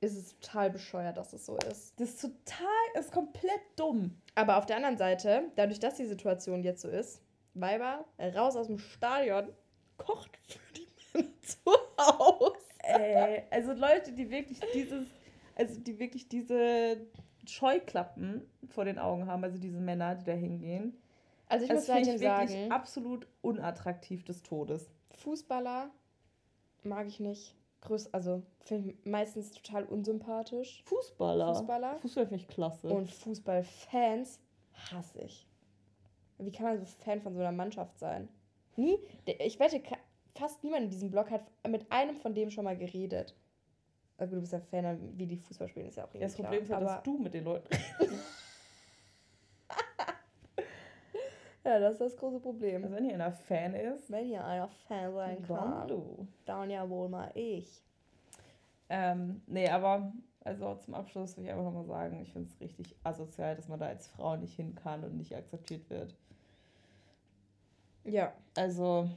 ist 0.00 0.16
es 0.16 0.38
total 0.38 0.70
bescheuert, 0.70 1.16
dass 1.16 1.32
es 1.32 1.44
so 1.44 1.56
ist. 1.70 1.98
Das 2.00 2.10
ist 2.10 2.20
total, 2.20 2.66
ist 2.98 3.12
komplett 3.12 3.60
dumm. 3.76 4.16
Aber 4.34 4.56
auf 4.56 4.66
der 4.66 4.76
anderen 4.76 4.96
Seite, 4.96 5.44
dadurch, 5.56 5.78
dass 5.78 5.96
die 5.96 6.06
Situation 6.06 6.62
jetzt 6.62 6.82
so 6.82 6.88
ist, 6.88 7.22
Weiber, 7.54 8.04
raus 8.18 8.56
aus 8.56 8.68
dem 8.68 8.78
Stadion, 8.78 9.48
kocht 9.98 10.38
für 10.46 10.58
die 10.74 10.88
Männer 11.12 11.28
zu 11.42 11.70
Hause. 11.98 12.56
Ey, 12.82 13.42
also 13.50 13.72
Leute, 13.72 14.12
die 14.12 14.30
wirklich 14.30 14.60
dieses, 14.72 15.06
also 15.54 15.78
die 15.80 15.98
wirklich 15.98 16.28
diese 16.28 17.06
Scheuklappen 17.46 18.48
vor 18.68 18.84
den 18.84 18.98
Augen 18.98 19.26
haben, 19.26 19.44
also 19.44 19.58
diese 19.58 19.80
Männer, 19.80 20.14
die 20.14 20.24
da 20.24 20.32
hingehen. 20.32 20.96
Also 21.46 21.64
ich 21.64 21.70
das 21.70 21.80
muss 21.80 21.86
seitdem 21.86 22.14
ich 22.14 22.20
wirklich 22.20 22.50
sagen, 22.50 22.72
absolut 22.72 23.26
unattraktiv 23.42 24.24
des 24.24 24.42
Todes. 24.42 24.88
Fußballer 25.16 25.90
mag 26.84 27.06
ich 27.06 27.20
nicht. 27.20 27.54
Größ, 27.82 28.12
also 28.12 28.42
finde 28.60 28.90
ich 28.90 28.96
meistens 29.06 29.50
total 29.52 29.84
unsympathisch. 29.84 30.82
Fußballer. 30.84 31.54
Fußballer. 31.54 31.98
Fußball 32.00 32.26
finde 32.26 32.42
ich 32.42 32.48
klasse. 32.48 32.88
Und 32.88 33.10
Fußballfans 33.10 34.38
hasse 34.92 35.20
ich. 35.22 35.46
Wie 36.38 36.52
kann 36.52 36.66
man 36.66 36.78
so 36.78 36.84
Fan 37.04 37.20
von 37.20 37.34
so 37.34 37.40
einer 37.40 37.52
Mannschaft 37.52 37.98
sein? 37.98 38.28
Nie, 38.76 38.98
ich 39.26 39.58
wette, 39.58 39.82
fast 40.36 40.62
niemand 40.62 40.84
in 40.84 40.90
diesem 40.90 41.10
Blog 41.10 41.30
hat 41.30 41.42
mit 41.68 41.90
einem 41.90 42.16
von 42.16 42.34
dem 42.34 42.50
schon 42.50 42.64
mal 42.64 42.76
geredet. 42.76 43.34
Also 44.16 44.34
du 44.36 44.40
bist 44.42 44.52
ja 44.52 44.60
Fan, 44.60 45.18
wie 45.18 45.26
die 45.26 45.36
Fußball 45.38 45.68
spielen, 45.68 45.86
ist 45.86 45.96
ja 45.96 46.04
auch 46.04 46.14
Ja, 46.14 46.20
das 46.20 46.32
irgendwie 46.34 46.42
Problem 46.42 46.62
ist 46.62 46.68
klar. 46.68 46.80
ja, 46.80 46.86
aber 46.86 46.94
dass 46.96 47.02
du 47.04 47.18
mit 47.18 47.32
den 47.34 47.44
Leuten 47.44 47.68
Ja, 51.64 51.78
das 51.78 51.92
ist 51.94 52.00
das 52.00 52.16
große 52.16 52.40
Problem. 52.40 52.82
Also 52.84 52.94
wenn 52.96 53.04
hier 53.04 53.14
einer 53.14 53.32
Fan 53.32 53.74
ist, 53.74 54.10
Wenn 54.10 54.26
hier 54.26 54.44
einer 54.44 54.68
Fan 54.88 55.12
sein 55.14 55.44
dann 55.46 55.58
kann, 55.78 55.88
du. 55.88 56.26
dann 56.46 56.70
ja 56.70 56.88
wohl 56.88 57.08
mal 57.08 57.30
ich. 57.34 57.82
Ähm, 58.88 59.42
nee, 59.46 59.68
aber 59.68 60.12
also 60.42 60.74
zum 60.76 60.94
Abschluss 60.94 61.36
will 61.36 61.44
ich 61.44 61.50
einfach 61.50 61.64
nochmal 61.64 61.84
sagen, 61.84 62.20
ich 62.22 62.32
finde 62.32 62.48
es 62.50 62.60
richtig 62.60 62.96
asozial, 63.04 63.54
dass 63.56 63.68
man 63.68 63.78
da 63.78 63.86
als 63.86 64.08
Frau 64.08 64.36
nicht 64.36 64.54
hin 64.56 64.74
kann 64.74 65.04
und 65.04 65.16
nicht 65.16 65.36
akzeptiert 65.36 65.88
wird. 65.90 66.14
Ja, 68.04 68.32
Also, 68.56 69.08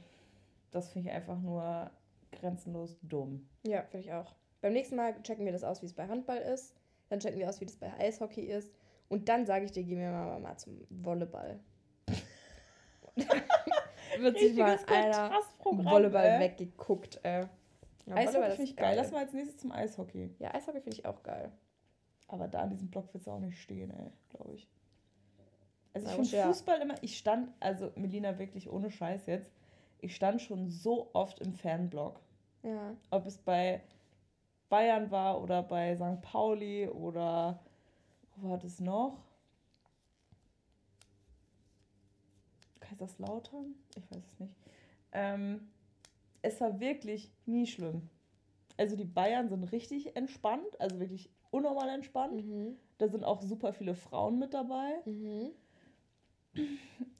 das 0.70 0.90
finde 0.90 1.08
ich 1.08 1.14
einfach 1.14 1.38
nur 1.40 1.90
grenzenlos 2.32 2.98
dumm. 3.02 3.48
ja, 3.66 3.82
finde 3.82 4.06
ich 4.06 4.12
auch. 4.12 4.34
Beim 4.60 4.72
nächsten 4.74 4.96
Mal 4.96 5.20
checken 5.22 5.44
wir 5.44 5.52
das 5.52 5.64
aus, 5.64 5.80
wie 5.82 5.86
es 5.86 5.94
bei 5.94 6.06
Handball 6.06 6.38
ist. 6.38 6.74
Dann 7.08 7.20
checken 7.20 7.38
wir 7.38 7.48
aus, 7.48 7.60
wie 7.60 7.66
das 7.66 7.76
bei 7.76 7.92
Eishockey 7.98 8.42
ist. 8.42 8.72
Und 9.08 9.28
dann 9.28 9.46
sage 9.46 9.64
ich 9.64 9.72
dir, 9.72 9.82
gehen 9.84 9.98
wir 9.98 10.10
mal, 10.10 10.40
mal 10.40 10.56
zum 10.56 10.78
Volleyball. 10.90 11.58
Wird 14.18 14.38
sich 14.38 14.56
mal 14.56 14.78
einer 14.86 15.30
Volleyball 15.62 16.24
ey. 16.24 16.40
weggeguckt, 16.40 17.20
ey. 17.22 17.46
Ja, 18.06 18.16
Eishockey 18.16 18.50
finde 18.50 18.62
ist 18.62 18.70
ich 18.70 18.76
geil. 18.76 18.96
Lass 18.96 19.12
mal 19.12 19.20
als 19.20 19.32
nächstes 19.32 19.58
zum 19.58 19.72
Eishockey. 19.72 20.34
Ja, 20.38 20.54
Eishockey 20.54 20.80
finde 20.80 20.98
ich 20.98 21.06
auch 21.06 21.22
geil. 21.22 21.50
Aber 22.28 22.48
da 22.48 22.60
an 22.60 22.70
diesem 22.70 22.90
Block 22.90 23.12
wird 23.14 23.22
es 23.22 23.28
auch 23.28 23.40
nicht 23.40 23.60
stehen, 23.60 23.90
ey, 23.90 24.10
glaube 24.30 24.54
ich. 24.54 24.68
Also 25.92 26.08
ich 26.08 26.12
finde 26.14 26.36
ja. 26.36 26.46
Fußball 26.46 26.80
immer, 26.80 26.94
ich 27.02 27.16
stand, 27.16 27.50
also 27.60 27.92
Melina 27.94 28.38
wirklich 28.38 28.68
ohne 28.68 28.90
Scheiß 28.90 29.26
jetzt, 29.26 29.52
ich 30.00 30.14
stand 30.16 30.42
schon 30.42 30.68
so 30.68 31.10
oft 31.12 31.38
im 31.40 31.54
Fanblock. 31.54 32.20
Ja. 32.62 32.96
Ob 33.10 33.26
es 33.26 33.38
bei 33.38 33.80
Bayern 34.68 35.10
war 35.10 35.40
oder 35.40 35.62
bei 35.62 35.94
St. 35.94 36.20
Pauli 36.20 36.88
oder 36.88 37.60
wo 38.36 38.50
war 38.50 38.58
das 38.58 38.80
noch? 38.80 39.18
Kaiserslautern? 42.98 43.74
Ich 43.96 44.10
weiß 44.10 44.22
es 44.32 44.40
nicht. 44.40 44.54
Ähm, 45.12 45.68
es 46.42 46.60
war 46.60 46.78
wirklich 46.80 47.32
nie 47.46 47.66
schlimm. 47.66 48.08
Also 48.76 48.96
die 48.96 49.04
Bayern 49.04 49.48
sind 49.48 49.64
richtig 49.72 50.16
entspannt, 50.16 50.80
also 50.80 50.98
wirklich 50.98 51.30
unnormal 51.50 51.88
entspannt. 51.90 52.44
Mhm. 52.44 52.76
Da 52.98 53.08
sind 53.08 53.24
auch 53.24 53.40
super 53.42 53.72
viele 53.72 53.94
Frauen 53.94 54.38
mit 54.38 54.52
dabei. 54.54 55.00
Mhm. 55.04 55.50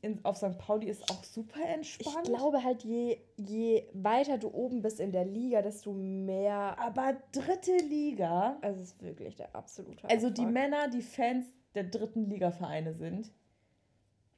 In, 0.01 0.25
auf 0.25 0.37
St. 0.37 0.59
Pauli 0.59 0.89
ist 0.89 1.11
auch 1.11 1.25
super 1.25 1.59
Ich 1.61 1.67
entspannt. 1.75 2.25
glaube 2.27 2.63
halt, 2.63 2.85
je, 2.85 3.19
je 3.37 3.89
weiter 3.93 4.39
du 4.39 4.49
oben 4.49 4.81
bist 4.83 5.01
in 5.01 5.11
der 5.11 5.25
Liga, 5.25 5.61
desto 5.63 5.93
mehr. 5.93 6.79
aber 6.79 7.17
dritte 7.33 7.77
Liga, 7.79 8.57
Also 8.63 8.81
es 8.83 8.93
ist 8.93 9.03
wirklich 9.03 9.35
der 9.35 9.55
absolute. 9.57 10.09
also 10.09 10.31
die 10.31 10.43
Abfuck. 10.43 10.53
Männer, 10.55 10.89
die 10.89 11.03
Fans 11.03 11.47
der 11.75 11.85
dritten 11.85 12.29
Liga-Vereine 12.31 12.95
sind. 12.95 13.33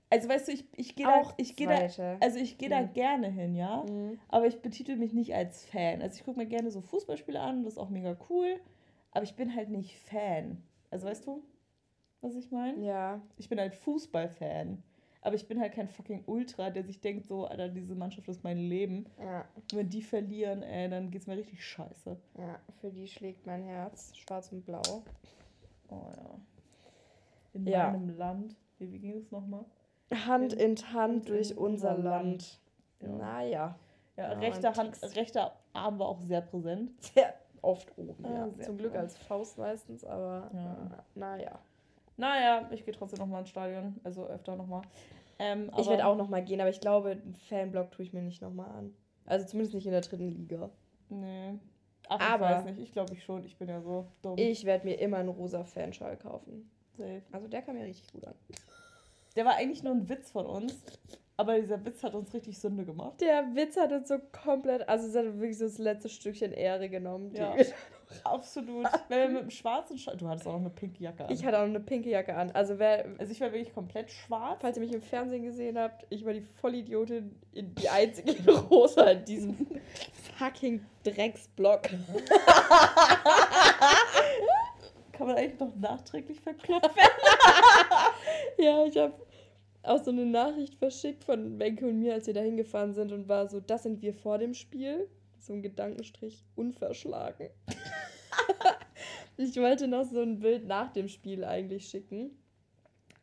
Also 0.08 0.28
weißt 0.28 0.46
du, 0.48 0.52
ich, 0.52 0.64
ich 0.76 0.94
gehe 0.94 1.04
da, 1.06 1.22
ich 1.36 1.56
gehe 1.56 1.66
da, 1.66 2.16
also 2.20 2.38
ich 2.38 2.58
gehe 2.58 2.68
da 2.68 2.82
Mhm. 2.82 2.92
gerne 2.92 3.28
hin, 3.28 3.54
ja. 3.56 3.84
Mhm. 3.88 4.18
Aber 4.28 4.46
ich 4.46 4.60
betitel 4.62 4.96
mich 4.96 5.12
nicht 5.12 5.34
als 5.34 5.64
Fan. 5.64 6.00
Also 6.00 6.16
ich 6.18 6.24
gucke 6.24 6.38
mir 6.38 6.46
gerne 6.46 6.70
so 6.70 6.80
Fußballspiele 6.80 7.40
an, 7.40 7.64
das 7.64 7.74
ist 7.74 7.78
auch 7.78 7.88
mega 7.90 8.16
cool. 8.30 8.60
Aber 9.10 9.24
ich 9.24 9.34
bin 9.34 9.54
halt 9.54 9.68
nicht 9.70 9.98
Fan. 9.98 10.62
Also 10.90 11.08
weißt 11.08 11.26
du, 11.26 11.42
was 12.20 12.36
ich 12.36 12.50
meine? 12.52 12.80
Ja. 12.84 13.20
Ich 13.36 13.48
bin 13.48 13.58
halt 13.58 13.74
Fußballfan. 13.74 14.82
Aber 15.22 15.34
ich 15.34 15.48
bin 15.48 15.58
halt 15.60 15.72
kein 15.72 15.88
fucking 15.88 16.22
Ultra, 16.26 16.70
der 16.70 16.84
sich 16.84 17.00
denkt, 17.00 17.26
so, 17.26 17.46
Alter, 17.46 17.68
diese 17.68 17.96
Mannschaft 17.96 18.28
ist 18.28 18.44
mein 18.44 18.58
Leben. 18.58 19.06
Ja. 19.20 19.44
Wenn 19.72 19.88
die 19.88 20.02
verlieren, 20.02 20.62
ey, 20.62 20.88
dann 20.88 21.10
geht's 21.10 21.26
mir 21.26 21.36
richtig 21.36 21.64
scheiße. 21.64 22.16
Ja. 22.38 22.60
Für 22.80 22.92
die 22.92 23.08
schlägt 23.08 23.44
mein 23.44 23.64
Herz. 23.64 24.14
Schwarz 24.14 24.52
und 24.52 24.64
blau. 24.64 24.82
Oh 25.88 26.10
ja. 26.16 26.40
In 27.54 27.66
Ja. 27.66 27.90
meinem 27.90 28.16
Land. 28.16 28.54
Wie, 28.78 28.92
wie 28.92 28.98
ging 29.00 29.16
es 29.16 29.32
nochmal? 29.32 29.64
Hand 30.12 30.52
In- 30.52 30.76
in 30.76 30.92
Hand 30.92 31.28
durch 31.28 31.56
unser 31.56 31.96
Land. 31.98 32.60
Ja. 33.00 33.08
Naja. 33.08 33.78
Ja, 34.16 34.32
Ja, 34.32 34.38
rechter, 34.38 34.74
Hand, 34.74 34.98
rechter 35.16 35.52
Arm 35.74 35.98
war 35.98 36.08
auch 36.08 36.20
sehr 36.22 36.40
präsent. 36.40 36.90
Sehr 37.02 37.34
oft 37.62 37.92
oben. 37.98 38.24
Ja. 38.24 38.48
sehr 38.50 38.64
Zum 38.66 38.78
Glück 38.78 38.94
als 38.94 39.18
Faust 39.18 39.58
meistens, 39.58 40.04
aber 40.04 40.50
Ja. 40.54 40.72
äh, 40.74 41.18
naja. 41.18 41.58
Naja, 42.16 42.68
ich 42.72 42.84
gehe 42.84 42.94
trotzdem 42.94 43.18
nochmal 43.18 43.40
ins 43.40 43.50
Stadion. 43.50 44.00
Also 44.04 44.26
öfter 44.26 44.56
nochmal. 44.56 44.82
Ähm, 45.38 45.70
Ich 45.76 45.86
werde 45.88 46.06
auch 46.06 46.16
nochmal 46.16 46.42
gehen, 46.42 46.60
aber 46.62 46.70
ich 46.70 46.80
glaube, 46.80 47.10
einen 47.10 47.34
Fanblock 47.48 47.90
tue 47.90 48.06
ich 48.06 48.12
mir 48.14 48.22
nicht 48.22 48.40
nochmal 48.40 48.70
an. 48.70 48.94
Also 49.26 49.44
zumindest 49.46 49.74
nicht 49.74 49.84
in 49.86 49.92
der 49.92 50.00
dritten 50.00 50.30
Liga. 50.30 50.70
Nee. 51.10 51.58
Ach, 52.08 52.20
Aber- 52.34 52.46
ich 52.50 52.56
weiß 52.56 52.64
nicht. 52.66 52.78
Ich 52.80 52.92
glaube 52.92 53.12
ich 53.12 53.22
schon. 53.24 53.44
Ich 53.44 53.58
bin 53.58 53.68
ja 53.68 53.82
so 53.82 54.06
dumm. 54.22 54.38
Ich 54.38 54.64
werde 54.64 54.86
mir 54.86 54.94
immer 54.98 55.18
einen 55.18 55.28
rosa 55.28 55.64
Fanschal 55.64 56.16
kaufen. 56.16 56.70
Safe. 56.96 57.20
Also 57.32 57.48
der 57.48 57.60
kam 57.60 57.74
mir 57.74 57.84
richtig 57.84 58.10
gut 58.12 58.24
an. 58.26 58.34
Der 59.36 59.44
war 59.44 59.54
eigentlich 59.56 59.82
nur 59.82 59.92
ein 59.94 60.08
Witz 60.08 60.30
von 60.30 60.46
uns. 60.46 60.74
Aber 61.38 61.60
dieser 61.60 61.84
Witz 61.84 62.02
hat 62.02 62.14
uns 62.14 62.32
richtig 62.32 62.58
Sünde 62.58 62.86
gemacht. 62.86 63.20
Der 63.20 63.54
Witz 63.54 63.76
hat 63.76 63.92
uns 63.92 64.08
so 64.08 64.16
komplett, 64.42 64.88
also 64.88 65.06
es 65.06 65.14
hat 65.14 65.38
wirklich 65.38 65.58
so 65.58 65.66
das 65.66 65.76
letzte 65.76 66.08
Stückchen 66.08 66.50
Ehre 66.52 66.88
genommen. 66.88 67.30
Ja. 67.34 67.54
Absolut. 68.24 68.86
Wenn 69.08 69.18
wir 69.18 69.28
mit 69.28 69.42
dem 69.42 69.50
schwarzen 69.50 69.98
Schal 69.98 70.16
Du 70.16 70.28
hattest 70.28 70.46
auch 70.46 70.52
noch 70.52 70.60
eine 70.60 70.70
pinke 70.70 71.02
Jacke 71.02 71.24
an. 71.26 71.30
Ich 71.32 71.44
hatte 71.44 71.58
auch 71.58 71.64
eine 71.64 71.80
pinke 71.80 72.08
Jacke 72.08 72.34
an. 72.36 72.52
Also 72.52 72.78
wer, 72.78 73.04
also 73.18 73.32
ich 73.32 73.40
war 73.40 73.52
wirklich 73.52 73.74
komplett 73.74 74.10
schwarz. 74.12 74.58
falls 74.62 74.76
ihr 74.78 74.82
mich 74.84 74.92
im 74.94 75.02
Fernsehen 75.02 75.42
gesehen 75.42 75.76
habt, 75.76 76.06
ich 76.08 76.24
war 76.24 76.32
die 76.32 76.40
Vollidiotin, 76.62 77.34
in- 77.52 77.74
die 77.74 77.88
einzige 77.90 78.30
in 78.32 78.48
rosa 78.48 79.02
in 79.10 79.24
diesem 79.26 79.56
fucking 80.38 80.86
Drecksblock. 81.02 81.82
Kann 85.16 85.26
man 85.28 85.36
eigentlich 85.36 85.60
noch 85.60 85.74
nachträglich 85.76 86.40
verklopfen. 86.40 86.90
Ja, 88.58 88.84
ich 88.86 88.96
habe 88.96 89.14
auch 89.82 90.02
so 90.02 90.10
eine 90.10 90.24
Nachricht 90.26 90.74
verschickt 90.76 91.24
von 91.24 91.58
Wenke 91.58 91.86
und 91.86 91.98
mir, 91.98 92.14
als 92.14 92.26
wir 92.26 92.34
da 92.34 92.40
hingefahren 92.40 92.94
sind 92.94 93.12
und 93.12 93.28
war 93.28 93.48
so, 93.48 93.60
das 93.60 93.82
sind 93.82 94.00
wir 94.02 94.14
vor 94.14 94.38
dem 94.38 94.54
Spiel. 94.54 95.08
So 95.38 95.52
ein 95.52 95.62
Gedankenstrich 95.62 96.44
unverschlagen. 96.56 97.50
ich 99.36 99.56
wollte 99.56 99.86
noch 99.88 100.04
so 100.04 100.20
ein 100.20 100.40
Bild 100.40 100.66
nach 100.66 100.92
dem 100.92 101.08
Spiel 101.08 101.44
eigentlich 101.44 101.88
schicken. 101.88 102.30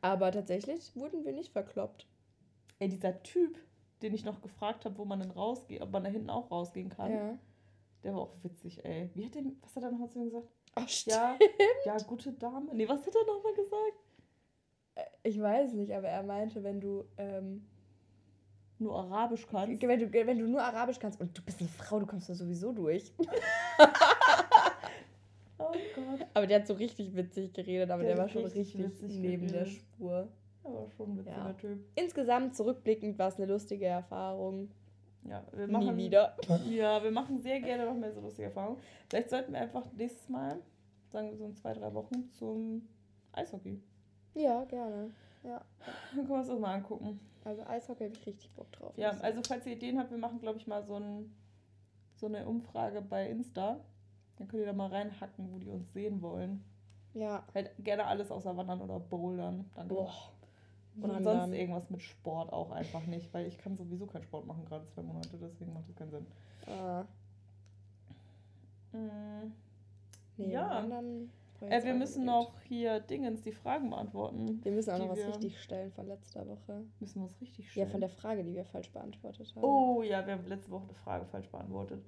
Aber 0.02 0.32
tatsächlich 0.32 0.96
wurden 0.96 1.26
wir 1.26 1.34
nicht 1.34 1.52
verkloppt. 1.52 2.08
Ey, 2.80 2.90
dieser 2.90 3.22
Typ, 3.24 3.58
den 4.02 4.14
ich 4.14 4.24
noch 4.26 4.42
gefragt 4.42 4.86
habe, 4.86 4.98
wo 4.98 5.06
man 5.06 5.20
denn 5.20 5.32
rausgeht, 5.32 5.82
ob 5.82 5.92
man 5.92 6.04
da 6.04 6.10
hinten 6.10 6.30
auch 6.30 6.52
rausgehen 6.52 6.90
kann, 6.90 7.12
Ja. 7.12 7.40
der 8.04 8.14
war 8.14 8.22
auch 8.22 8.36
witzig, 8.44 8.84
ey. 8.86 9.10
Wie 9.16 9.26
hat 9.26 9.36
der, 9.36 9.44
was 9.62 9.76
hat 9.76 9.84
er 9.84 9.92
nochmal 9.92 10.10
zu 10.10 10.20
mir 10.20 10.26
gesagt? 10.26 10.48
Oh, 10.75 10.82
Ja, 11.06 11.38
ja, 11.86 11.98
gute 12.08 12.32
Dame. 12.34 12.74
Nee, 12.74 12.88
was 12.89 13.06
hat 13.06 13.13
er 13.15 13.25
nochmal 13.25 13.53
gesagt? 13.53 13.98
Ich 15.24 15.42
weiß 15.42 15.74
nicht, 15.74 15.92
aber 15.94 16.08
er 16.08 16.24
meinte, 16.24 16.63
wenn 16.63 16.80
du, 16.82 17.03
ähm, 17.18 17.65
Nur 18.80 18.96
Arabisch 18.96 19.48
kannst. 19.48 19.82
wenn 19.82 20.00
du, 20.00 20.12
wenn 20.12 20.39
du 20.39 20.48
nur 20.48 20.62
Arabisch 20.62 21.00
kannst 21.00 21.20
und 21.22 21.38
du 21.38 21.42
bist 21.44 21.60
eine 21.60 21.70
Frau, 21.70 22.00
du 22.00 22.06
kommst 22.06 22.30
da 22.30 22.34
sowieso 22.34 22.72
durch. 22.72 23.12
Oh 25.60 25.72
Gott. 25.96 26.27
Aber 26.34 26.46
der 26.48 26.60
hat 26.60 26.68
so 26.68 26.74
richtig 26.74 27.15
witzig 27.15 27.53
geredet, 27.53 27.89
aber 27.89 28.03
der, 28.03 28.15
Der 28.15 28.24
war 28.24 28.30
schon 28.30 28.44
richtig 28.44 28.77
richtig 28.77 29.15
neben 29.18 29.48
der 29.48 29.63
geredet. 29.63 29.80
Spur. 29.80 30.27
Aber 30.63 30.89
schon 30.98 31.12
ein 31.12 31.18
witziger 31.20 31.38
Ja. 31.38 31.53
Typ. 31.53 31.80
Insgesamt 31.96 32.56
zurückblickend 32.56 33.18
war 33.18 33.30
es 33.30 33.38
eine 33.38 33.46
lustige 33.46 33.86
Erfahrung. 33.86 34.72
Ja, 35.25 35.44
wir 35.53 35.68
machen, 35.68 35.96
Nie 35.96 36.06
wieder. 36.06 36.36
Ja, 36.70 37.01
wir 37.01 37.12
machen 37.12 37.39
sehr 37.39 37.62
gerne 37.62 37.86
noch 37.86 37.96
mehr 37.96 38.12
so 38.12 38.22
lustige 38.22 38.48
Erfahrungen. 38.48 38.80
Vielleicht 39.10 39.30
sollten 39.30 39.53
wir 39.53 39.62
einfach 39.62 39.86
nächstes 39.94 40.30
Mal, 40.30 40.58
sagen 41.10 41.30
wir 41.30 41.38
so 41.38 41.46
in 41.46 41.56
zwei, 41.56 41.74
drei 41.74 41.94
Wochen, 41.94 42.30
zum 42.32 42.88
Eishockey. 43.32 43.82
Ja, 44.34 44.63
gerne. 44.65 45.12
Ja. 45.44 45.62
Dann 45.86 45.96
können 46.15 46.30
wir 46.30 46.36
uns 46.38 46.48
das 46.48 46.60
mal 46.60 46.74
angucken. 46.74 47.20
Also 47.44 47.63
Eishockey 47.65 48.06
habe 48.06 48.15
ich 48.15 48.25
richtig 48.25 48.51
Bock 48.51 48.72
drauf. 48.72 48.94
Ja, 48.98 49.12
also 49.22 49.42
falls 49.46 49.65
ihr 49.65 49.74
Ideen 49.74 50.00
habt, 50.00 50.12
wir 50.12 50.18
machen, 50.18 50.39
glaube 50.39 50.58
ich, 50.58 50.68
mal 50.68 50.84
so, 50.84 50.96
ein, 50.96 51.34
so 52.15 52.27
eine 52.27 52.48
Umfrage 52.48 53.01
bei 53.01 53.30
Insta. 53.30 53.80
Dann 54.38 54.48
könnt 54.48 54.62
ihr 54.62 54.68
da 54.68 54.74
mal 54.74 54.89
reinhacken, 54.89 55.51
wo 55.51 55.60
die 55.60 55.70
uns 55.70 55.92
sehen 55.94 56.22
wollen. 56.22 56.63
Ja. 57.13 57.46
Halt 57.53 57.72
gerne 57.80 58.06
alles 58.06 58.32
außer 58.32 58.56
Wandern 58.58 58.82
oder 58.82 59.00
Bouldern. 59.00 59.70
Danke. 59.75 59.94
Boah. 59.94 60.34
Und 61.02 61.10
Wandern. 61.10 61.24
sonst 61.42 61.54
irgendwas 61.58 61.90
mit 61.90 62.02
Sport 62.02 62.54
auch 62.54 62.72
einfach 62.72 63.06
nicht, 63.08 63.34
weil 63.34 63.48
ich 63.48 63.58
kann 63.58 63.76
sowieso 63.76 64.06
keinen 64.06 64.24
Sport 64.24 64.46
machen, 64.46 64.64
gerade 64.66 64.86
zwei 64.88 65.02
Monate, 65.02 65.38
deswegen 65.42 65.74
macht 65.74 65.90
das 65.90 65.96
keinen 65.96 66.12
Sinn. 66.12 66.28
Ah, 66.68 67.04
Mm, 68.92 69.52
nee, 70.38 70.52
Ja. 70.54 70.86
Äh, 71.62 71.84
wir 71.84 71.94
müssen 71.94 72.26
noch 72.26 72.60
hier 72.64 73.00
Dingens 73.00 73.42
die 73.42 73.54
Fragen 73.54 73.90
beantworten. 73.90 74.60
Wir 74.64 74.72
müssen 74.74 74.92
auch 74.92 75.00
noch 75.00 75.10
was 75.10 75.26
richtig 75.26 75.60
stellen 75.62 75.92
von 75.94 76.08
letzter 76.08 76.46
Woche. 76.48 76.84
Müssen 77.00 77.22
wir 77.22 77.26
was 77.30 77.40
richtig 77.42 77.66
Ja, 77.68 77.72
stellen? 77.72 77.90
von 77.90 78.00
der 78.02 78.10
Frage, 78.10 78.44
die 78.44 78.54
wir 78.54 78.66
falsch 78.66 78.92
beantwortet 78.92 79.52
haben. 79.56 79.64
Oh 79.64 80.04
ja, 80.04 80.26
wir 80.28 80.34
haben 80.34 80.46
letzte 80.46 80.70
Woche 80.72 80.84
eine 80.84 80.94
Frage 80.94 81.26
falsch 81.26 81.48
beantwortet. 81.50 82.04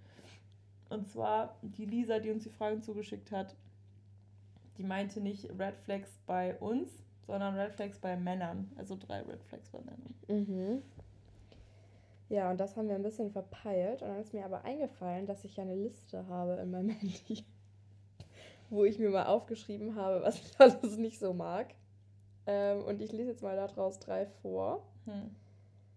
Und 0.89 1.07
zwar 1.07 1.55
die 1.61 1.85
Lisa, 1.85 2.19
die 2.19 2.31
uns 2.31 2.43
die 2.43 2.49
Fragen 2.49 2.81
zugeschickt 2.81 3.31
hat, 3.31 3.55
die 4.77 4.83
meinte 4.83 5.21
nicht 5.21 5.49
Red 5.57 5.77
Flags 5.77 6.19
bei 6.27 6.55
uns, 6.59 6.89
sondern 7.27 7.55
Red 7.55 7.73
Flags 7.73 7.99
bei 7.99 8.15
Männern. 8.15 8.71
Also 8.77 8.95
drei 8.97 9.21
Red 9.21 9.43
Flags 9.43 9.69
bei 9.69 9.79
Männern. 9.79 10.15
Mhm. 10.27 10.81
Ja, 12.29 12.49
und 12.49 12.59
das 12.59 12.75
haben 12.75 12.87
wir 12.87 12.95
ein 12.95 13.03
bisschen 13.03 13.31
verpeilt. 13.31 14.01
Und 14.01 14.09
dann 14.09 14.19
ist 14.19 14.33
mir 14.33 14.45
aber 14.45 14.63
eingefallen, 14.65 15.25
dass 15.25 15.43
ich 15.43 15.55
ja 15.57 15.63
eine 15.63 15.75
Liste 15.75 16.27
habe 16.27 16.53
in 16.53 16.71
meinem 16.71 16.89
Handy, 16.99 17.45
wo 18.69 18.83
ich 18.83 18.99
mir 18.99 19.09
mal 19.09 19.25
aufgeschrieben 19.25 19.95
habe, 19.95 20.23
was 20.23 20.35
ich 20.35 20.51
alles 20.59 20.97
nicht 20.97 21.19
so 21.19 21.33
mag. 21.33 21.73
Ähm, 22.47 22.83
und 22.83 23.01
ich 23.01 23.11
lese 23.11 23.31
jetzt 23.31 23.43
mal 23.43 23.55
daraus 23.55 23.99
drei 23.99 24.25
vor. 24.25 24.83
Hm. 25.05 25.35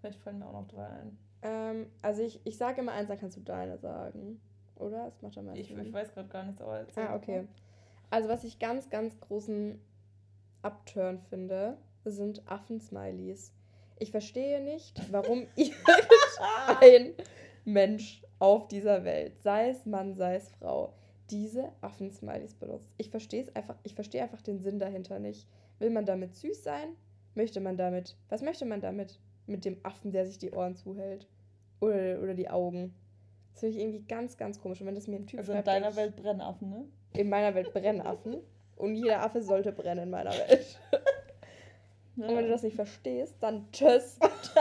Vielleicht 0.00 0.20
fallen 0.20 0.38
mir 0.38 0.46
auch 0.46 0.52
noch 0.52 0.68
drei 0.68 0.86
ein. 0.86 1.18
Ähm, 1.42 1.86
also 2.02 2.22
ich, 2.22 2.40
ich 2.44 2.56
sage 2.56 2.80
immer 2.80 2.92
eins, 2.92 3.08
dann 3.08 3.18
kannst 3.18 3.36
du 3.36 3.40
deine 3.40 3.78
sagen. 3.78 4.40
Oder? 4.76 5.08
Es 5.08 5.20
macht 5.22 5.36
am 5.38 5.46
meisten 5.46 5.60
Ich, 5.60 5.86
ich 5.86 5.92
weiß 5.92 6.12
gerade 6.12 6.28
gar 6.28 6.44
nichts, 6.44 6.60
aber 6.60 6.78
erzähl 6.78 7.04
Ah, 7.04 7.16
okay. 7.16 7.42
mal. 7.42 7.48
Also 8.10 8.28
was 8.28 8.44
ich 8.44 8.58
ganz, 8.58 8.88
ganz 8.90 9.18
großen 9.20 9.80
Upturn 10.62 11.18
finde, 11.18 11.78
sind 12.04 12.42
Affen-Smileys. 12.50 13.52
Ich 13.98 14.10
verstehe 14.10 14.62
nicht, 14.62 15.00
warum 15.12 15.46
irgendein 15.56 17.14
Mensch 17.64 18.22
auf 18.38 18.68
dieser 18.68 19.04
Welt, 19.04 19.40
sei 19.42 19.70
es 19.70 19.84
Mann, 19.86 20.14
sei 20.14 20.36
es 20.36 20.48
Frau, 20.50 20.94
diese 21.30 21.72
Affen-Smileys 21.80 22.54
benutzt. 22.54 22.90
Ich 22.96 23.10
verstehe 23.10 23.42
es 23.42 23.54
einfach, 23.54 23.76
ich 23.82 23.94
verstehe 23.94 24.22
einfach 24.22 24.42
den 24.42 24.60
Sinn 24.60 24.78
dahinter 24.78 25.18
nicht. 25.18 25.46
Will 25.78 25.90
man 25.90 26.06
damit 26.06 26.34
süß 26.34 26.62
sein? 26.62 26.96
Möchte 27.34 27.60
man 27.60 27.76
damit, 27.76 28.16
was 28.28 28.42
möchte 28.42 28.64
man 28.64 28.80
damit? 28.80 29.20
Mit 29.46 29.64
dem 29.64 29.78
Affen, 29.82 30.12
der 30.12 30.26
sich 30.26 30.38
die 30.38 30.50
Ohren 30.50 30.76
zuhält? 30.76 31.26
Oder, 31.80 32.20
oder 32.22 32.34
die 32.34 32.50
Augen? 32.50 32.94
Das 33.52 33.60
finde 33.60 33.76
ich 33.76 33.82
irgendwie 33.82 34.04
ganz, 34.04 34.36
ganz 34.36 34.60
komisch. 34.60 34.80
Und 34.80 34.86
wenn 34.86 34.94
das 34.94 35.06
mir 35.06 35.16
ein 35.16 35.26
Typ 35.26 35.38
Also 35.38 35.52
in 35.52 35.56
schreibt, 35.56 35.68
deiner 35.68 35.90
ich, 35.90 35.96
Welt 35.96 36.16
Brennaffen, 36.16 36.70
ne? 36.70 36.84
in 37.14 37.28
meiner 37.28 37.54
Welt 37.54 37.72
brennen 37.72 38.00
Affen. 38.00 38.38
Und 38.78 38.94
jeder 38.94 39.22
Affe 39.22 39.42
sollte 39.42 39.72
brennen 39.72 40.04
in 40.04 40.10
meiner 40.10 40.30
Welt. 40.30 40.78
Und 42.16 42.28
wenn 42.28 42.44
du 42.44 42.48
das 42.48 42.62
nicht 42.62 42.76
verstehst, 42.76 43.36
dann 43.40 43.70
tschüss. 43.70 44.18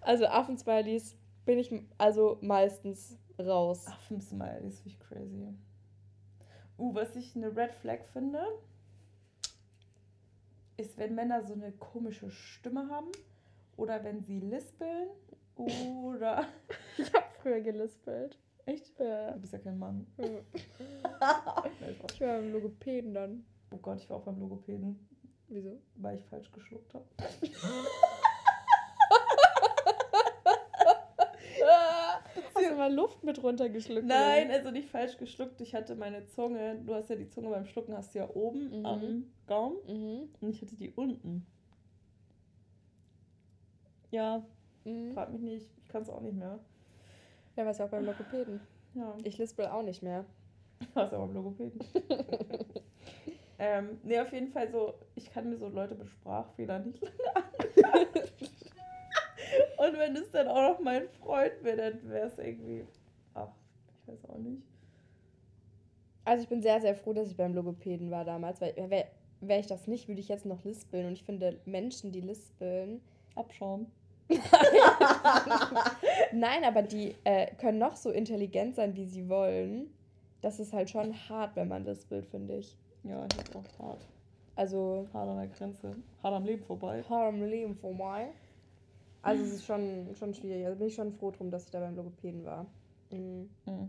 also 0.00 0.26
Affensmileys 0.26 1.16
bin 1.44 1.58
ich 1.58 1.72
also 1.98 2.38
meistens 2.40 3.16
raus. 3.38 3.86
Affen-Smileys, 3.86 4.82
ich 4.84 4.98
crazy. 4.98 5.54
Uh, 6.78 6.94
was 6.94 7.14
ich 7.16 7.36
eine 7.36 7.56
Red 7.56 7.74
Flag 7.74 8.00
finde, 8.12 8.44
ist, 10.76 10.98
wenn 10.98 11.14
Männer 11.14 11.42
so 11.44 11.54
eine 11.54 11.72
komische 11.72 12.30
Stimme 12.30 12.88
haben 12.90 13.10
oder 13.76 14.02
wenn 14.04 14.22
sie 14.22 14.40
lispeln 14.40 15.08
oder. 15.56 16.46
Ich 16.98 17.12
habe 17.12 17.26
früher 17.42 17.60
gelispelt. 17.60 18.38
Echt? 18.66 18.98
Ja. 18.98 19.32
Du 19.32 19.40
bist 19.40 19.52
ja 19.52 19.58
kein 19.60 19.78
Mann. 19.78 20.06
Spaß. 20.18 21.64
Ich 22.14 22.20
war 22.20 22.38
im 22.38 22.52
Logopäden 22.52 23.14
dann. 23.14 23.44
oh 23.72 23.76
Gott, 23.78 23.98
ich 24.00 24.10
war 24.10 24.16
auch 24.18 24.22
beim 24.24 24.38
Logopäden, 24.40 24.98
Wieso? 25.48 25.78
weil 25.96 26.18
ich 26.18 26.24
falsch 26.26 26.50
geschluckt 26.52 26.92
habe. 26.94 27.04
Hast 32.54 32.70
du 32.70 32.74
mal 32.76 32.92
Luft 32.92 33.22
mit 33.24 33.42
runtergeschluckt? 33.42 34.04
Nein, 34.06 34.50
also 34.50 34.70
nicht 34.70 34.88
falsch 34.88 35.16
geschluckt. 35.18 35.60
Ich 35.60 35.74
hatte 35.74 35.94
meine 35.94 36.26
Zunge, 36.26 36.78
du 36.84 36.94
hast 36.94 37.10
ja 37.10 37.16
die 37.16 37.28
Zunge 37.28 37.50
beim 37.50 37.66
Schlucken, 37.66 37.94
hast 37.96 38.14
du 38.14 38.18
ja 38.20 38.28
oben 38.30 38.80
Mhm. 38.80 38.86
am 38.86 39.24
Gaumen 39.46 39.76
Mhm. 39.86 40.28
und 40.40 40.50
ich 40.50 40.60
hatte 40.62 40.76
die 40.76 40.90
unten. 40.90 41.46
Ja, 44.10 44.44
Mhm. 44.84 45.12
frag 45.12 45.32
mich 45.32 45.42
nicht, 45.42 45.66
ich 45.78 45.88
kann 45.88 46.02
es 46.02 46.08
auch 46.10 46.20
nicht 46.20 46.36
mehr. 46.36 46.58
Ja, 47.56 47.64
warst 47.64 47.80
ja 47.80 47.86
auch 47.86 47.90
beim 47.90 48.04
Logopäden. 48.04 48.60
Ja, 48.94 49.14
Ich 49.24 49.38
lispel 49.38 49.66
auch 49.66 49.82
nicht 49.82 50.02
mehr. 50.02 50.24
warst 50.94 51.12
ja 51.12 51.18
auch 51.18 51.26
beim 51.26 51.34
Logopäden. 51.34 51.80
ähm, 53.58 53.98
nee, 54.02 54.20
auf 54.20 54.32
jeden 54.32 54.48
Fall 54.48 54.70
so, 54.70 54.94
ich 55.14 55.30
kann 55.30 55.48
mir 55.48 55.56
so 55.56 55.68
Leute 55.68 55.94
mit 55.94 56.08
Sprachfehlern 56.08 56.86
nicht 56.86 57.00
lange 57.02 57.14
anhören. 57.44 58.08
Und 59.78 59.98
wenn 59.98 60.16
es 60.16 60.30
dann 60.30 60.48
auch 60.48 60.72
noch 60.72 60.80
mein 60.80 61.08
Freund 61.20 61.52
wäre, 61.62 61.76
dann 61.76 62.10
wäre 62.10 62.26
es 62.26 62.38
irgendwie, 62.38 62.84
ach, 63.34 63.48
ich 64.02 64.08
weiß 64.12 64.30
auch 64.30 64.38
nicht. 64.38 64.62
Also 66.24 66.42
ich 66.42 66.48
bin 66.48 66.60
sehr, 66.60 66.80
sehr 66.80 66.96
froh, 66.96 67.12
dass 67.12 67.28
ich 67.30 67.36
beim 67.36 67.54
Logopäden 67.54 68.10
war 68.10 68.24
damals, 68.24 68.60
weil 68.60 68.74
wäre 68.76 69.06
wär 69.40 69.58
ich 69.60 69.66
das 69.66 69.86
nicht, 69.86 70.08
würde 70.08 70.20
ich 70.20 70.28
jetzt 70.28 70.46
noch 70.46 70.64
lispeln. 70.64 71.06
Und 71.06 71.12
ich 71.12 71.22
finde, 71.24 71.60
Menschen, 71.64 72.10
die 72.10 72.20
lispeln, 72.20 73.00
Abschauen. 73.34 73.86
Nein, 76.38 76.64
aber 76.64 76.82
die 76.82 77.14
äh, 77.24 77.54
können 77.56 77.78
noch 77.78 77.96
so 77.96 78.10
intelligent 78.10 78.76
sein, 78.76 78.94
wie 78.96 79.06
sie 79.06 79.28
wollen. 79.28 79.90
Das 80.40 80.60
ist 80.60 80.72
halt 80.72 80.90
schon 80.90 81.14
hart, 81.28 81.56
wenn 81.56 81.68
man 81.68 81.84
lispelt, 81.84 82.26
finde 82.26 82.58
ich. 82.58 82.76
Ja, 83.02 83.26
ich 83.26 83.38
hab 83.38 83.56
auch 83.56 83.78
hart. 83.86 84.06
Also 84.54 85.06
Hart 85.12 85.28
an 85.28 85.36
der 85.36 85.48
Grenze. 85.48 85.94
Hart 86.22 86.34
am 86.34 86.44
Leben 86.44 86.64
vorbei. 86.64 87.02
hart 87.08 87.34
am 87.34 87.42
Leben 87.42 87.76
vorbei. 87.76 88.28
Also 89.22 89.42
es 89.44 89.52
ist 89.54 89.66
schon, 89.66 90.14
schon 90.14 90.34
schwierig. 90.34 90.64
Also 90.64 90.78
bin 90.78 90.86
ich 90.88 90.94
schon 90.94 91.12
froh 91.12 91.30
drum, 91.30 91.50
dass 91.50 91.64
ich 91.64 91.70
da 91.70 91.80
beim 91.80 91.96
Logopäden 91.96 92.44
war. 92.44 92.66
Mhm. 93.10 93.50
Mhm. 93.66 93.88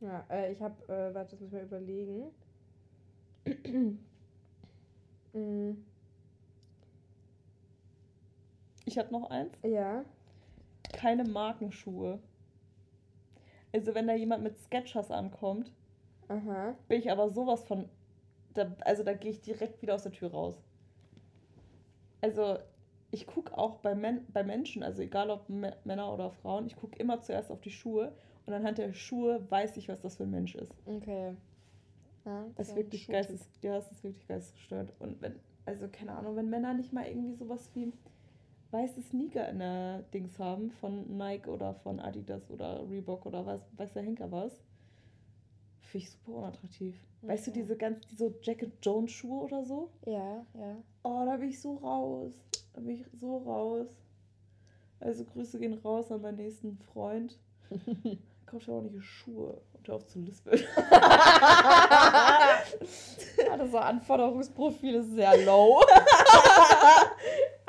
Ja, 0.00 0.24
äh, 0.30 0.52
ich 0.52 0.60
habe, 0.62 0.74
äh, 0.88 1.14
warte, 1.14 1.32
das 1.32 1.40
muss 1.40 1.48
ich 1.48 1.52
mir 1.52 1.62
überlegen. 1.62 2.30
Ich 8.86 8.98
hatte 8.98 9.12
noch 9.12 9.30
eins. 9.30 9.52
ja. 9.62 10.04
Keine 10.92 11.24
Markenschuhe. 11.24 12.18
Also 13.72 13.94
wenn 13.94 14.06
da 14.06 14.14
jemand 14.14 14.42
mit 14.42 14.58
Sketchers 14.58 15.10
ankommt, 15.10 15.72
Aha. 16.28 16.74
bin 16.88 16.98
ich 16.98 17.10
aber 17.10 17.30
sowas 17.30 17.64
von. 17.64 17.88
Da, 18.54 18.74
also 18.80 19.04
da 19.04 19.12
gehe 19.12 19.30
ich 19.30 19.40
direkt 19.40 19.80
wieder 19.80 19.94
aus 19.94 20.02
der 20.02 20.12
Tür 20.12 20.32
raus. 20.32 20.56
Also 22.20 22.58
ich 23.12 23.26
gucke 23.26 23.56
auch 23.56 23.76
bei, 23.76 23.94
Men 23.94 24.26
bei 24.32 24.42
Menschen, 24.42 24.82
also 24.82 25.02
egal 25.02 25.30
ob 25.30 25.48
M 25.48 25.66
Männer 25.84 26.12
oder 26.12 26.30
Frauen, 26.30 26.66
ich 26.66 26.76
gucke 26.76 26.98
immer 26.98 27.20
zuerst 27.20 27.50
auf 27.50 27.60
die 27.60 27.70
Schuhe 27.70 28.12
und 28.46 28.52
anhand 28.52 28.78
der 28.78 28.92
Schuhe 28.92 29.48
weiß 29.50 29.76
ich, 29.76 29.88
was 29.88 30.00
das 30.00 30.16
für 30.16 30.24
ein 30.24 30.30
Mensch 30.30 30.54
ist. 30.54 30.74
Okay. 30.86 31.34
Ja, 32.24 32.46
Das 32.56 32.68
ist 32.68 32.76
wirklich 32.76 33.08
geistes, 33.08 33.48
ja, 33.62 33.74
das 33.74 33.90
ist 33.90 34.04
wirklich 34.04 34.26
geistesgestört. 34.26 34.92
Und 34.98 35.20
wenn, 35.22 35.36
also 35.64 35.88
keine 35.88 36.12
Ahnung, 36.12 36.36
wenn 36.36 36.50
Männer 36.50 36.74
nicht 36.74 36.92
mal 36.92 37.06
irgendwie 37.06 37.34
sowas 37.34 37.70
wie 37.74 37.92
weiße 38.70 39.02
Sneaker 39.02 39.48
in 39.48 39.58
der 39.58 40.02
Dings 40.14 40.38
haben 40.38 40.70
von 40.70 41.16
Nike 41.16 41.48
oder 41.48 41.74
von 41.74 42.00
Adidas 42.00 42.50
oder 42.50 42.88
Reebok 42.88 43.26
oder 43.26 43.44
was, 43.46 43.60
weiß 43.76 43.92
der 43.92 44.02
Henker 44.02 44.30
was, 44.30 44.52
finde 45.82 46.04
ich 46.06 46.10
super 46.10 46.32
unattraktiv. 46.38 46.96
Weißt 47.22 47.46
du, 47.46 47.50
Okay. 47.50 47.60
diese 47.60 47.76
ganz, 47.76 48.06
die 48.06 48.16
so 48.16 48.32
Jacket 48.42 48.72
Jones 48.82 49.10
Schuhe 49.10 49.44
oder 49.44 49.64
so? 49.64 49.90
Ja, 50.06 50.46
ja. 50.54 50.76
Oh, 51.02 51.24
da 51.26 51.36
bin 51.36 51.48
ich 51.50 51.60
so 51.60 51.76
raus. 51.76 52.32
Da 52.72 52.80
bin 52.80 52.90
ich 52.90 53.04
so 53.18 53.38
raus. 53.38 53.88
Also 55.00 55.24
Grüße 55.24 55.58
gehen 55.58 55.74
raus 55.74 56.10
an 56.12 56.22
meinen 56.22 56.36
nächsten 56.36 56.78
Freund. 56.92 57.38
Kauft 58.46 58.66
ja 58.68 58.74
ordentliche 58.74 59.02
Schuhe. 59.02 59.60
Und 59.74 59.88
hör 59.88 59.96
auf 59.96 60.06
zu 60.06 60.20
lispeln. 60.20 60.62
Ja, 60.90 62.62
das 63.58 63.74
Anforderungsprofil 63.74 64.94
ist 64.96 65.12
sehr 65.12 65.36
low. 65.44 65.82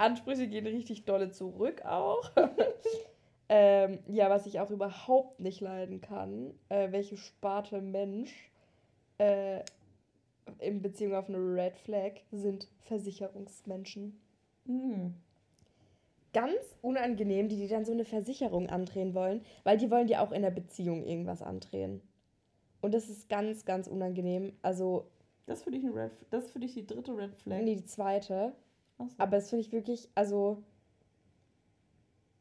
Ansprüche 0.02 0.48
gehen 0.48 0.68
richtig 0.68 1.06
dolle 1.06 1.32
zurück 1.32 1.84
auch. 1.86 2.32
ähm, 3.50 4.00
ja, 4.08 4.30
was 4.30 4.46
ich 4.46 4.60
auch 4.60 4.72
überhaupt 4.72 5.40
nicht 5.40 5.62
leiden 5.62 6.02
kann, 6.02 6.54
äh, 6.70 6.92
welche 6.92 7.18
Sparte 7.18 7.82
Mensch 7.82 8.52
äh, 9.18 9.62
in 10.60 10.82
Beziehung 10.82 11.16
auf 11.16 11.30
eine 11.30 11.38
Red 11.38 11.78
Flag 11.78 12.14
sind 12.32 12.68
Versicherungsmenschen. 12.84 14.20
Hm. 14.66 15.14
Ganz 16.34 16.78
unangenehm, 16.82 17.50
die, 17.50 17.58
die 17.58 17.68
dann 17.68 17.86
so 17.86 17.92
eine 17.92 18.06
Versicherung 18.06 18.70
andrehen 18.70 19.14
wollen, 19.14 19.44
weil 19.64 19.78
die 19.78 19.92
wollen 19.92 20.08
dir 20.08 20.22
auch 20.22 20.32
in 20.32 20.42
der 20.42 20.52
Beziehung 20.52 21.04
irgendwas 21.06 21.42
andrehen. 21.42 22.02
Und 22.82 22.94
das 22.94 23.10
ist 23.10 23.30
ganz, 23.30 23.66
ganz 23.66 23.88
unangenehm. 23.88 24.54
Also, 24.62 25.08
Das 25.46 25.60
ist 25.60 25.64
für 25.66 25.72
dich 25.72 25.84
eine 25.84 25.94
Red 25.94 26.12
Das 26.32 26.46
ist 26.46 26.52
für 26.52 26.60
dich 26.60 26.74
die 26.74 26.88
dritte 26.88 27.16
Red 27.16 27.36
Flag. 27.36 27.62
nee, 27.62 27.76
die 27.76 27.86
zweite. 27.86 28.54
So. 28.98 29.08
Aber 29.18 29.38
das 29.38 29.50
finde 29.50 29.66
ich 29.66 29.72
wirklich, 29.72 30.10
also, 30.16 30.64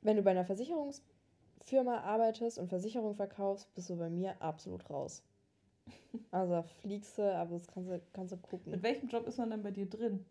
wenn 0.03 0.17
du 0.17 0.23
bei 0.23 0.31
einer 0.33 0.45
Versicherungsfirma 0.45 2.01
arbeitest 2.01 2.59
und 2.59 2.69
Versicherung 2.69 3.15
verkaufst, 3.15 3.73
bist 3.75 3.91
du 3.91 3.97
bei 3.97 4.11
mir 4.11 4.41
absolut 4.41 4.89
raus. 4.91 5.23
Also 6.33 6.63
fliegst 6.81 7.19
du, 7.19 7.23
aber 7.35 7.53
das 7.55 7.67
kannst 7.67 7.91
du, 7.91 8.01
kannst 8.13 8.33
du 8.33 8.37
Mit 8.37 8.51
gucken. 8.51 8.83
welchem 8.83 9.09
Job 9.09 9.27
ist 9.27 9.39
man 9.39 9.51
denn 9.51 9.63
bei 9.63 9.71
dir 9.71 9.87
drin? 9.87 10.25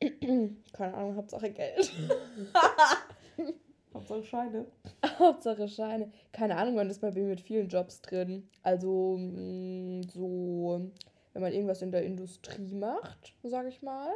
Keine 0.72 0.94
Ahnung, 0.94 1.16
Hauptsache 1.16 1.50
Geld. 1.50 1.92
Hauptsache 3.94 4.24
Scheine. 4.24 4.66
Hauptsache 5.18 5.68
Scheine. 5.68 6.10
Keine 6.32 6.56
Ahnung, 6.56 6.74
man 6.74 6.88
ist 6.90 7.00
bei 7.00 7.10
mir 7.10 7.24
mit 7.24 7.40
vielen 7.40 7.68
Jobs 7.68 8.00
drin. 8.00 8.48
Also 8.62 9.16
mh, 9.18 10.02
so, 10.12 10.90
wenn 11.32 11.42
man 11.42 11.52
irgendwas 11.52 11.82
in 11.82 11.92
der 11.92 12.04
Industrie 12.04 12.74
macht, 12.74 13.34
sag 13.42 13.66
ich 13.66 13.82
mal. 13.82 14.12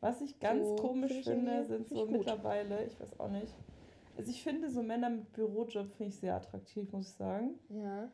Was 0.00 0.20
ich 0.20 0.38
ganz 0.38 0.66
so, 0.68 0.76
komisch 0.76 1.12
find 1.12 1.24
finde, 1.24 1.64
sind 1.64 1.88
so 1.88 2.06
mittlerweile, 2.06 2.84
ich 2.84 2.98
weiß 3.00 3.18
auch 3.18 3.30
nicht. 3.30 3.52
Also 4.16 4.30
ich 4.30 4.42
finde 4.42 4.70
so 4.70 4.82
Männer 4.82 5.10
mit 5.10 5.32
Bürojob 5.32 5.92
finde 5.92 6.10
ich 6.12 6.18
sehr 6.18 6.34
attraktiv, 6.34 6.92
muss 6.92 7.08
ich 7.08 7.14
sagen. 7.14 7.58
Ja. 7.68 8.10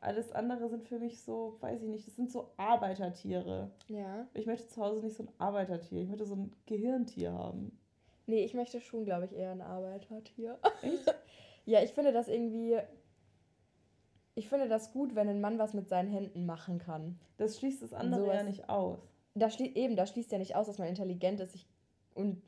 Alles 0.00 0.32
andere 0.32 0.68
sind 0.68 0.84
für 0.84 0.98
mich 0.98 1.20
so, 1.22 1.56
weiß 1.60 1.82
ich 1.82 1.88
nicht, 1.88 2.06
das 2.06 2.16
sind 2.16 2.30
so 2.30 2.50
Arbeitertiere. 2.56 3.70
Ja. 3.88 4.26
Ich 4.34 4.46
möchte 4.46 4.68
zu 4.68 4.82
Hause 4.82 5.00
nicht 5.00 5.16
so 5.16 5.24
ein 5.24 5.30
Arbeitertier, 5.38 6.02
ich 6.02 6.08
möchte 6.08 6.26
so 6.26 6.34
ein 6.34 6.52
Gehirntier 6.66 7.32
haben. 7.32 7.76
Nee, 8.26 8.44
ich 8.44 8.54
möchte 8.54 8.80
schon, 8.80 9.04
glaube 9.04 9.26
ich, 9.26 9.32
eher 9.32 9.52
ein 9.52 9.60
Arbeitertier. 9.60 10.58
Echt? 10.82 11.14
ja, 11.66 11.82
ich 11.82 11.92
finde 11.92 12.12
das 12.12 12.28
irgendwie. 12.28 12.78
Ich 14.34 14.48
finde 14.48 14.68
das 14.68 14.92
gut, 14.92 15.14
wenn 15.14 15.28
ein 15.28 15.40
Mann 15.40 15.58
was 15.58 15.74
mit 15.74 15.88
seinen 15.88 16.10
Händen 16.10 16.44
machen 16.44 16.78
kann. 16.78 17.18
Das 17.36 17.58
schließt 17.58 17.82
das 17.82 17.92
andere 17.92 18.34
ja 18.34 18.42
nicht 18.42 18.68
aus. 18.68 19.13
Das 19.34 19.54
schließt, 19.54 19.76
eben, 19.76 19.96
das 19.96 20.10
schließt 20.10 20.30
ja 20.32 20.38
nicht 20.38 20.56
aus, 20.56 20.66
dass 20.66 20.78
man 20.78 20.88
intelligent 20.88 21.40
ist. 21.40 21.54
Ich, 21.54 21.66
und 22.14 22.42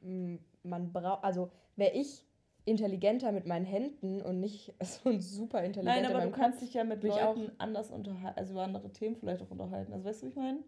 mm, 0.00 0.36
man 0.62 0.92
braucht. 0.92 1.24
Also, 1.24 1.50
wäre 1.76 1.92
ich 1.92 2.26
intelligenter 2.66 3.30
mit 3.30 3.46
meinen 3.46 3.64
Händen 3.64 4.20
und 4.20 4.40
nicht 4.40 4.74
so 4.82 5.08
ein 5.08 5.20
super 5.20 5.62
intelligenter 5.62 6.02
Nein, 6.02 6.14
aber 6.14 6.24
du 6.24 6.32
kannst 6.32 6.60
dich 6.60 6.74
ja 6.74 6.84
mit 6.84 7.02
Leuten 7.02 7.52
anders 7.58 7.90
unterhalten, 7.90 8.38
also 8.38 8.52
über 8.52 8.64
andere 8.64 8.92
Themen 8.92 9.16
vielleicht 9.16 9.42
auch 9.42 9.50
unterhalten. 9.50 9.92
Also 9.92 10.04
weißt 10.04 10.22
du, 10.22 10.26
was 10.26 10.32
ich 10.32 10.36
meine? 10.36 10.58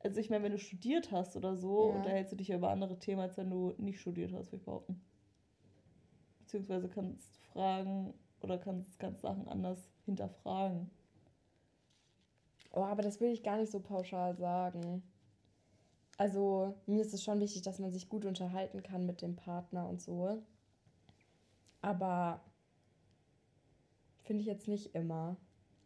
Also 0.00 0.20
ich 0.20 0.30
meine, 0.30 0.44
wenn 0.44 0.52
du 0.52 0.58
studiert 0.58 1.10
hast 1.10 1.36
oder 1.36 1.56
so, 1.56 1.90
ja. 1.90 1.96
unterhältst 1.96 2.32
du 2.32 2.36
dich 2.36 2.48
ja 2.48 2.56
über 2.56 2.70
andere 2.70 2.98
Themen, 2.98 3.20
als 3.20 3.36
wenn 3.36 3.50
du 3.50 3.74
nicht 3.78 4.00
studiert 4.00 4.32
hast, 4.32 4.48
würde 4.48 4.56
ich 4.56 4.64
behaupten. 4.64 5.00
Beziehungsweise 6.40 6.88
kannst 6.88 7.36
fragen 7.52 8.14
oder 8.40 8.58
kannst, 8.58 8.98
kannst 8.98 9.22
Sachen 9.22 9.48
anders 9.48 9.90
hinterfragen. 10.04 10.90
Oh, 12.72 12.82
aber 12.82 13.02
das 13.02 13.20
will 13.20 13.30
ich 13.30 13.42
gar 13.42 13.56
nicht 13.56 13.72
so 13.72 13.80
pauschal 13.80 14.36
sagen. 14.36 15.02
Also 16.16 16.74
mir 16.86 17.02
ist 17.02 17.14
es 17.14 17.22
schon 17.22 17.40
wichtig, 17.40 17.62
dass 17.62 17.78
man 17.78 17.92
sich 17.92 18.08
gut 18.08 18.24
unterhalten 18.24 18.82
kann 18.82 19.06
mit 19.06 19.22
dem 19.22 19.36
Partner 19.36 19.88
und 19.88 20.02
so. 20.02 20.42
Aber 21.80 22.40
finde 24.24 24.42
ich 24.42 24.46
jetzt 24.46 24.68
nicht 24.68 24.94
immer. 24.94 25.36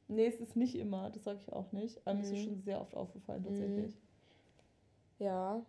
Nee, 0.09 0.27
es 0.27 0.41
ist 0.41 0.57
nicht 0.57 0.75
immer, 0.75 1.11
das 1.11 1.25
sage 1.25 1.39
ich 1.43 1.53
auch 1.53 1.71
nicht. 1.73 2.01
Aber 2.07 2.15
mhm. 2.15 2.21
mir 2.21 2.27
ist 2.27 2.33
es 2.33 2.39
mhm. 2.39 2.45
schon 2.45 2.63
sehr 2.63 2.81
oft 2.81 2.95
aufgefallen, 2.95 3.45
tatsächlich. 3.45 3.95
Mhm. 3.95 5.25
Ja. 5.25 5.67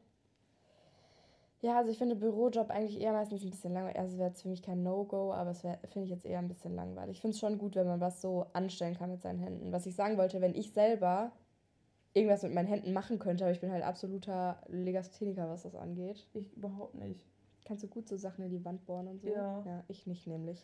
Ja, 1.63 1.77
also 1.77 1.89
ich 1.89 1.97
finde 1.97 2.17
Bürojob 2.17 2.69
eigentlich 2.71 2.99
eher 2.99 3.13
meistens 3.13 3.41
ein 3.41 3.49
bisschen 3.49 3.71
langweilig. 3.71 3.97
Also 3.97 4.17
wäre 4.17 4.27
jetzt 4.27 4.41
für 4.41 4.49
mich 4.49 4.61
kein 4.61 4.83
No-Go, 4.83 5.31
aber 5.31 5.51
es 5.51 5.61
finde 5.61 6.03
ich 6.03 6.09
jetzt 6.09 6.25
eher 6.25 6.39
ein 6.39 6.49
bisschen 6.49 6.75
langweilig. 6.75 7.15
Ich 7.15 7.21
finde 7.21 7.35
es 7.35 7.39
schon 7.39 7.57
gut, 7.57 7.75
wenn 7.75 7.87
man 7.87 8.01
was 8.01 8.21
so 8.21 8.47
anstellen 8.51 8.97
kann 8.97 9.11
mit 9.11 9.21
seinen 9.21 9.39
Händen. 9.39 9.71
Was 9.71 9.85
ich 9.85 9.95
sagen 9.95 10.17
wollte, 10.17 10.41
wenn 10.41 10.55
ich 10.55 10.73
selber 10.73 11.31
irgendwas 12.13 12.43
mit 12.43 12.53
meinen 12.53 12.67
Händen 12.67 12.91
machen 12.91 13.17
könnte, 13.17 13.45
aber 13.45 13.53
ich 13.53 13.61
bin 13.61 13.71
halt 13.71 13.81
absoluter 13.81 14.61
Legastheniker, 14.67 15.47
was 15.47 15.63
das 15.63 15.73
angeht. 15.73 16.27
Ich 16.33 16.51
überhaupt 16.51 16.95
nicht. 16.95 17.25
Kannst 17.63 17.81
du 17.81 17.87
gut 17.87 18.09
so 18.09 18.17
Sachen 18.17 18.43
in 18.43 18.51
die 18.51 18.65
Wand 18.65 18.85
bohren 18.85 19.07
und 19.07 19.21
so? 19.21 19.29
Ja. 19.29 19.63
Ja, 19.65 19.83
ich 19.87 20.05
nicht 20.05 20.27
nämlich. 20.27 20.61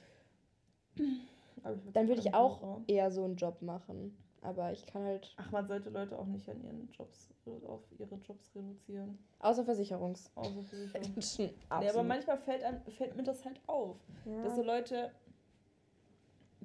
Dann 1.94 2.10
würde 2.10 2.20
ich 2.20 2.34
auch 2.34 2.82
eher 2.88 3.10
so 3.10 3.24
einen 3.24 3.38
Job 3.38 3.62
machen. 3.62 4.18
Aber 4.42 4.72
ich 4.72 4.86
kann 4.86 5.04
halt. 5.04 5.34
Ach, 5.38 5.52
man 5.52 5.68
sollte 5.68 5.90
Leute 5.90 6.18
auch 6.18 6.26
nicht 6.26 6.48
an 6.50 6.64
ihren 6.64 6.90
Jobs, 6.92 7.30
auf 7.66 7.82
ihre 7.98 8.16
Jobs 8.16 8.56
reduzieren. 8.56 9.18
Außer 9.40 9.66
Versicherungs. 9.66 10.32
Außer 10.36 10.62
Versicherungs. 10.64 11.38
nee, 11.40 11.54
aber 11.70 12.04
manchmal 12.04 12.38
fällt, 12.38 12.64
an, 12.64 12.82
fällt 12.98 13.16
mir 13.18 13.24
das 13.24 13.44
halt 13.44 13.60
auf. 13.68 13.98
Ja. 14.26 14.44
Dass 14.44 14.56
so 14.56 14.64
Leute, 14.64 15.12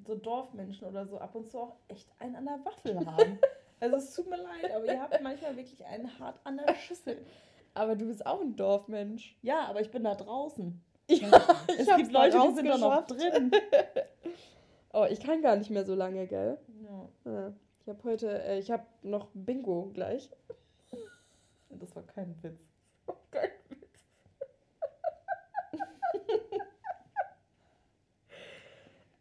so 0.06 0.14
Dorfmenschen 0.14 0.86
oder 0.86 1.06
so, 1.06 1.18
ab 1.18 1.34
und 1.34 1.48
zu 1.48 1.58
auch 1.58 1.76
echt 1.88 2.08
einen 2.20 2.36
an 2.36 2.44
der 2.44 2.64
Waffel 2.64 3.04
haben. 3.04 3.38
also 3.80 3.96
es 3.96 4.14
tut 4.14 4.30
mir 4.30 4.36
leid, 4.36 4.72
aber 4.72 4.86
ihr 4.86 5.00
habt 5.00 5.20
manchmal 5.22 5.56
wirklich 5.56 5.84
einen 5.84 6.16
hart 6.18 6.38
an 6.44 6.58
der 6.58 6.74
Schüssel. 6.76 7.24
Aber 7.74 7.96
du 7.96 8.06
bist 8.06 8.24
auch 8.24 8.40
ein 8.40 8.54
Dorfmensch. 8.54 9.36
Ja, 9.42 9.64
aber 9.66 9.80
ich 9.80 9.90
bin 9.90 10.04
da 10.04 10.14
draußen. 10.14 10.80
Ja, 11.06 11.28
es 11.68 11.86
gibt 11.96 12.12
Leute, 12.12 12.40
die 12.48 12.54
sind 12.54 12.66
da 12.66 12.78
noch 12.78 13.06
drin. 13.06 13.50
oh, 14.94 15.04
ich 15.10 15.20
kann 15.20 15.42
gar 15.42 15.54
nicht 15.54 15.68
mehr 15.68 15.84
so 15.84 15.94
lange, 15.94 16.26
gell? 16.26 16.56
Ja. 16.82 17.30
ja. 17.30 17.52
Ich 17.84 17.88
habe 17.90 18.02
heute, 18.04 18.42
äh, 18.44 18.58
ich 18.58 18.70
habe 18.70 18.86
noch 19.02 19.28
Bingo 19.34 19.90
gleich. 19.92 20.30
Das 21.68 21.94
war 21.94 22.02
kein 22.02 22.34
Witz. 22.42 22.58
kein 23.30 23.50
Witz. 23.68 24.06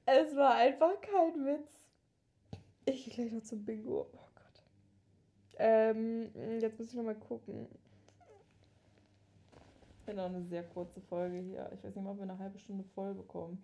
es 0.06 0.34
war 0.38 0.56
einfach 0.56 1.02
kein 1.02 1.46
Witz. 1.46 1.90
Ich 2.86 3.04
gehe 3.04 3.14
gleich 3.14 3.34
noch 3.34 3.44
zum 3.44 3.66
Bingo. 3.66 4.08
Oh 4.14 4.30
Gott. 4.34 4.64
Ähm, 5.58 6.32
jetzt 6.62 6.80
muss 6.80 6.88
ich 6.88 6.94
noch 6.94 7.04
mal 7.04 7.16
gucken. 7.16 7.68
Ich 9.98 10.06
finde 10.06 10.24
auch 10.24 10.28
eine 10.28 10.46
sehr 10.46 10.64
kurze 10.64 11.02
Folge 11.02 11.40
hier. 11.40 11.70
Ich 11.74 11.84
weiß 11.84 11.94
nicht 11.96 12.02
mal, 12.02 12.12
ob 12.12 12.18
wir 12.18 12.24
eine 12.24 12.40
halbe 12.40 12.60
Stunde 12.60 12.86
voll 12.96 13.14
bekommen. 13.14 13.62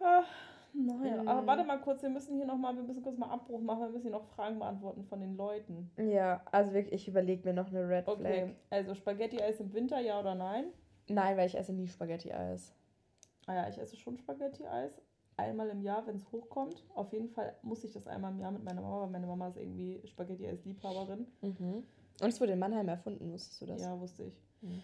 Ah. 0.00 0.24
Naja, 0.74 1.22
mhm. 1.22 1.28
aber 1.28 1.46
warte 1.46 1.64
mal 1.64 1.80
kurz, 1.80 2.02
wir 2.02 2.08
müssen 2.08 2.36
hier 2.36 2.46
nochmal, 2.46 2.74
wir 2.74 2.82
müssen 2.82 3.02
kurz 3.02 3.18
mal 3.18 3.28
Abbruch 3.28 3.60
machen, 3.60 3.82
wir 3.82 3.88
müssen 3.90 4.04
hier 4.04 4.12
noch 4.12 4.24
Fragen 4.24 4.58
beantworten 4.58 5.04
von 5.04 5.20
den 5.20 5.36
Leuten. 5.36 5.90
Ja, 5.98 6.42
also 6.50 6.72
wirklich, 6.72 7.02
ich 7.02 7.08
überlege 7.08 7.46
mir 7.46 7.54
noch 7.54 7.68
eine 7.68 7.86
Red 7.88 8.04
Flag. 8.04 8.18
Okay, 8.18 8.54
also 8.70 8.94
Spaghetti-Eis 8.94 9.60
im 9.60 9.72
Winter, 9.74 10.00
ja 10.00 10.18
oder 10.18 10.34
nein? 10.34 10.66
Nein, 11.08 11.36
weil 11.36 11.46
ich 11.46 11.56
esse 11.56 11.72
nie 11.72 11.88
Spaghetti-Eis. 11.88 12.74
Ah 13.46 13.54
ja, 13.54 13.68
ich 13.68 13.78
esse 13.78 13.96
schon 13.96 14.16
Spaghetti-Eis. 14.16 15.02
Einmal 15.36 15.68
im 15.70 15.82
Jahr, 15.82 16.06
wenn 16.06 16.16
es 16.16 16.30
hochkommt. 16.30 16.84
Auf 16.94 17.12
jeden 17.12 17.28
Fall 17.28 17.56
muss 17.62 17.84
ich 17.84 17.92
das 17.92 18.06
einmal 18.06 18.32
im 18.32 18.38
Jahr 18.38 18.52
mit 18.52 18.64
meiner 18.64 18.80
Mama, 18.80 19.02
weil 19.02 19.10
meine 19.10 19.26
Mama 19.26 19.48
ist 19.48 19.56
irgendwie 19.56 20.00
Spaghetti-Eis-Liebhaberin. 20.06 21.26
Mhm. 21.42 21.84
Und 22.20 22.28
es 22.28 22.40
wurde 22.40 22.52
in 22.52 22.58
Mannheim 22.58 22.88
erfunden, 22.88 23.32
wusstest 23.32 23.60
du 23.60 23.66
das? 23.66 23.82
Ja, 23.82 23.98
wusste 23.98 24.24
ich. 24.24 24.40
Mhm. 24.60 24.82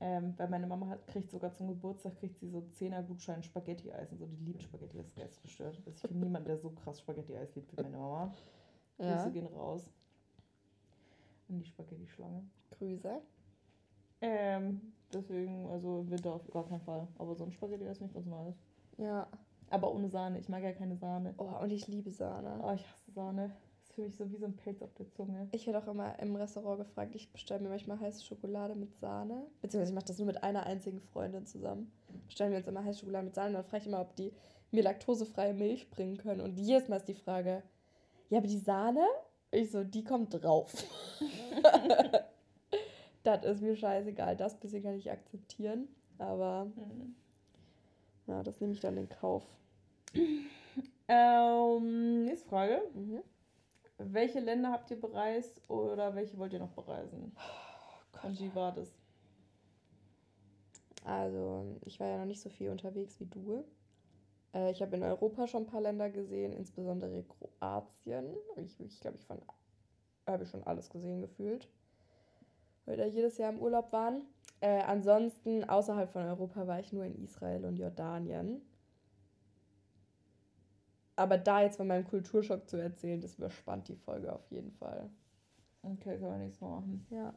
Ähm, 0.00 0.34
weil 0.36 0.48
meine 0.48 0.66
Mama 0.66 0.88
hat, 0.88 1.06
kriegt 1.08 1.30
sogar 1.30 1.52
zum 1.52 1.68
Geburtstag 1.68 2.14
kriegt 2.16 2.38
sie 2.38 2.48
so 2.48 2.58
10er 2.78 3.02
Gutschein 3.02 3.42
Spaghetti-Eis 3.42 4.12
und 4.12 4.18
so. 4.18 4.26
Die 4.26 4.44
liebt 4.44 4.62
Spaghetti-Eis, 4.62 5.10
das 5.16 5.30
ist 5.32 5.42
gestört. 5.42 5.76
Also 5.76 5.90
ich 5.90 6.00
kenne 6.00 6.14
niemanden, 6.14 6.46
der 6.46 6.58
so 6.58 6.70
krass 6.70 7.00
Spaghetti-Eis 7.00 7.54
liebt 7.56 7.76
wie 7.76 7.82
meine 7.82 7.96
Mama. 7.96 8.32
Ja. 8.98 9.16
Grüße 9.16 9.32
gehen 9.32 9.46
raus. 9.46 9.90
An 11.48 11.58
die 11.58 11.64
Spaghetti-Schlange. 11.64 12.44
Grüße. 12.70 13.20
Ähm, 14.20 14.92
deswegen, 15.12 15.66
also 15.68 16.00
im 16.00 16.10
Winter 16.10 16.34
auf 16.34 16.48
gar 16.50 16.68
keinen 16.68 16.80
Fall. 16.80 17.08
Aber 17.18 17.34
so 17.34 17.44
ein 17.44 17.52
Spaghetti-Eis 17.52 17.98
finde 17.98 18.10
ich 18.10 18.14
ganz 18.14 18.26
nice. 18.26 18.56
Ja. 18.98 19.26
Aber 19.70 19.92
ohne 19.92 20.08
Sahne. 20.08 20.38
Ich 20.38 20.48
mag 20.48 20.62
ja 20.62 20.72
keine 20.72 20.96
Sahne. 20.96 21.34
Oh, 21.38 21.50
und 21.60 21.70
ich 21.70 21.88
liebe 21.88 22.10
Sahne. 22.10 22.60
Oh, 22.62 22.72
ich 22.72 22.86
hasse 22.88 23.10
Sahne 23.10 23.50
für 23.98 24.04
mich 24.04 24.16
so 24.16 24.30
wie 24.30 24.36
so 24.36 24.46
ein 24.46 24.54
Pelz 24.54 24.80
auf 24.80 24.94
der 24.94 25.10
Zunge. 25.10 25.48
Ich 25.50 25.66
werde 25.66 25.82
auch 25.82 25.88
immer 25.88 26.16
im 26.20 26.36
Restaurant 26.36 26.78
gefragt, 26.78 27.16
ich 27.16 27.32
bestelle 27.32 27.60
mir 27.60 27.68
manchmal 27.68 27.98
heiße 27.98 28.24
Schokolade 28.24 28.76
mit 28.76 28.94
Sahne. 29.00 29.44
Beziehungsweise 29.60 29.90
ich 29.90 29.94
mache 29.94 30.06
das 30.06 30.18
nur 30.18 30.26
mit 30.26 30.42
einer 30.44 30.66
einzigen 30.66 31.00
Freundin 31.00 31.46
zusammen. 31.46 31.90
Bestellen 32.26 32.52
wir 32.52 32.58
uns 32.58 32.68
immer 32.68 32.84
heiße 32.84 33.00
Schokolade 33.00 33.24
mit 33.24 33.34
Sahne. 33.34 33.48
Und 33.48 33.54
dann 33.54 33.64
frage 33.64 33.82
ich 33.82 33.88
immer, 33.88 34.00
ob 34.00 34.14
die 34.14 34.32
mir 34.70 34.84
laktosefreie 34.84 35.52
Milch 35.52 35.90
bringen 35.90 36.16
können. 36.16 36.40
Und 36.40 36.58
jedes 36.58 36.88
Mal 36.88 36.96
ist 36.96 37.08
die 37.08 37.14
Frage, 37.14 37.64
ja, 38.30 38.38
aber 38.38 38.46
die 38.46 38.58
Sahne? 38.58 39.04
Ich 39.50 39.72
so, 39.72 39.82
die 39.82 40.04
kommt 40.04 40.32
drauf. 40.32 40.72
das 43.24 43.44
ist 43.44 43.62
mir 43.62 43.74
scheißegal. 43.74 44.36
Das 44.36 44.60
bisschen 44.60 44.84
kann 44.84 44.94
ich 44.94 45.10
akzeptieren. 45.10 45.88
Aber 46.18 46.66
mhm. 46.66 47.16
ja, 48.28 48.44
das 48.44 48.60
nehme 48.60 48.74
ich 48.74 48.80
dann 48.80 48.96
in 48.96 49.08
Kauf. 49.08 49.42
Ähm, 51.08 52.26
nächste 52.26 52.48
Frage. 52.48 52.82
Mhm. 52.94 53.22
Welche 53.98 54.38
Länder 54.38 54.70
habt 54.70 54.90
ihr 54.90 55.00
bereist 55.00 55.60
oder 55.68 56.14
welche 56.14 56.38
wollt 56.38 56.52
ihr 56.52 56.60
noch 56.60 56.72
bereisen? 56.72 57.32
Oh 57.36 58.26
Und 58.26 58.40
wie 58.40 58.54
war 58.54 58.72
das? 58.72 58.92
Also, 61.04 61.64
ich 61.84 61.98
war 61.98 62.06
ja 62.06 62.18
noch 62.18 62.26
nicht 62.26 62.40
so 62.40 62.48
viel 62.48 62.70
unterwegs 62.70 63.18
wie 63.18 63.26
du. 63.26 63.64
Äh, 64.54 64.70
ich 64.70 64.82
habe 64.82 64.96
in 64.96 65.02
Europa 65.02 65.46
schon 65.46 65.64
ein 65.64 65.66
paar 65.66 65.80
Länder 65.80 66.10
gesehen, 66.10 66.52
insbesondere 66.52 67.24
Kroatien. 67.24 68.36
Ich, 68.56 68.78
ich 68.80 69.00
glaube, 69.00 69.18
ich 69.18 69.26
habe 70.26 70.46
schon 70.46 70.62
alles 70.64 70.90
gesehen 70.90 71.20
gefühlt, 71.20 71.68
weil 72.84 72.96
wir 72.96 73.04
da 73.04 73.10
jedes 73.10 73.38
Jahr 73.38 73.52
im 73.52 73.58
Urlaub 73.60 73.92
waren. 73.92 74.22
Äh, 74.60 74.82
ansonsten, 74.82 75.64
außerhalb 75.64 76.10
von 76.10 76.22
Europa 76.22 76.66
war 76.66 76.80
ich 76.80 76.92
nur 76.92 77.04
in 77.04 77.22
Israel 77.22 77.64
und 77.64 77.76
Jordanien. 77.76 78.62
Aber 81.18 81.36
da 81.36 81.62
jetzt 81.62 81.78
von 81.78 81.88
meinem 81.88 82.06
Kulturschock 82.06 82.68
zu 82.68 82.76
erzählen, 82.76 83.20
das 83.20 83.34
überspannt 83.38 83.88
die 83.88 83.96
Folge 83.96 84.32
auf 84.32 84.48
jeden 84.52 84.70
Fall. 84.70 85.10
Okay, 85.82 86.16
kann 86.16 86.28
man 86.28 86.44
nichts 86.44 86.60
mehr 86.60 86.70
machen. 86.70 87.06
Ja. 87.10 87.34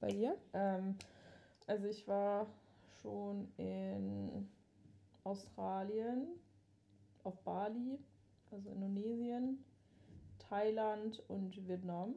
Bei 0.00 0.08
dir? 0.08 0.36
Ähm, 0.52 0.96
also 1.68 1.86
ich 1.86 2.08
war 2.08 2.48
schon 3.00 3.46
in 3.56 4.48
Australien, 5.22 6.26
auf 7.22 7.38
Bali, 7.44 8.00
also 8.50 8.68
Indonesien, 8.68 9.64
Thailand 10.48 11.22
und 11.28 11.68
Vietnam. 11.68 12.16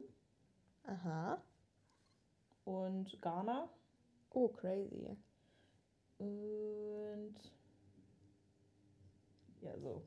Aha. 0.82 1.40
Und 2.64 3.22
Ghana. 3.22 3.68
Oh, 4.30 4.48
crazy. 4.48 5.16
Und 6.18 7.36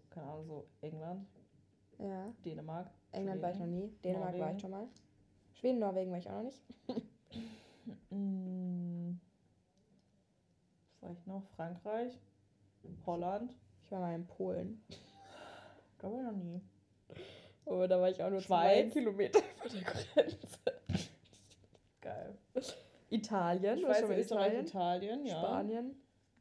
keine 0.09 0.27
Ahnung, 0.27 0.45
so 0.45 0.67
England, 0.81 1.27
Ja. 1.99 2.33
Dänemark. 2.45 2.89
England 3.11 3.41
war 3.41 3.51
ich 3.51 3.59
noch 3.59 3.65
nie. 3.67 3.89
Dänemark 4.03 4.29
war 4.29 4.33
ich 4.35 4.39
Norwegen. 4.41 4.59
schon 4.59 4.71
mal. 4.71 4.87
Schweden, 5.53 5.79
Norwegen 5.79 6.11
war 6.11 6.17
ich 6.19 6.29
auch 6.29 6.33
noch 6.33 6.43
nicht. 6.43 6.61
Was 11.01 11.01
war 11.01 11.11
ich 11.11 11.25
noch? 11.25 11.43
Frankreich, 11.55 12.13
Holland. 13.05 13.53
Ich 13.83 13.91
war 13.91 13.99
mal 14.01 14.15
in 14.15 14.25
Polen. 14.27 14.81
Da 15.99 16.11
war 16.11 16.19
ich 16.19 16.25
noch 16.25 16.31
nie. 16.33 16.61
Oh, 17.65 17.85
da 17.87 17.99
war 17.99 18.09
ich 18.09 18.21
auch 18.23 18.29
nur 18.29 18.41
Schweiz. 18.41 18.91
zwei 18.93 18.99
Kilometer 18.99 19.39
von 19.61 19.71
der 19.71 19.81
Grenze. 19.83 20.59
Geil. 22.01 22.35
Italien. 23.09 23.83
war 23.83 23.95
Schweiz, 23.95 24.27
schon 24.29 24.37
mal 24.37 24.47
Italien. 24.51 24.65
Italien, 24.65 25.25
ja. 25.25 25.39
Spanien. 25.39 25.95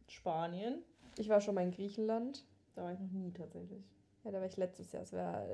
Spanien. 0.09 0.83
Ich 1.19 1.29
war 1.29 1.41
schon 1.41 1.55
mal 1.55 1.63
in 1.65 1.71
Griechenland. 1.73 2.45
Da 2.77 2.85
war 2.85 2.93
ich 2.93 3.01
noch 3.01 3.11
nie 3.11 3.33
tatsächlich. 3.33 3.83
Ja, 4.23 4.31
da 4.31 4.39
war 4.39 4.47
ich 4.47 4.57
letztes 4.57 4.93
Jahr. 4.93 5.03
Es 5.03 5.13
war 5.13 5.45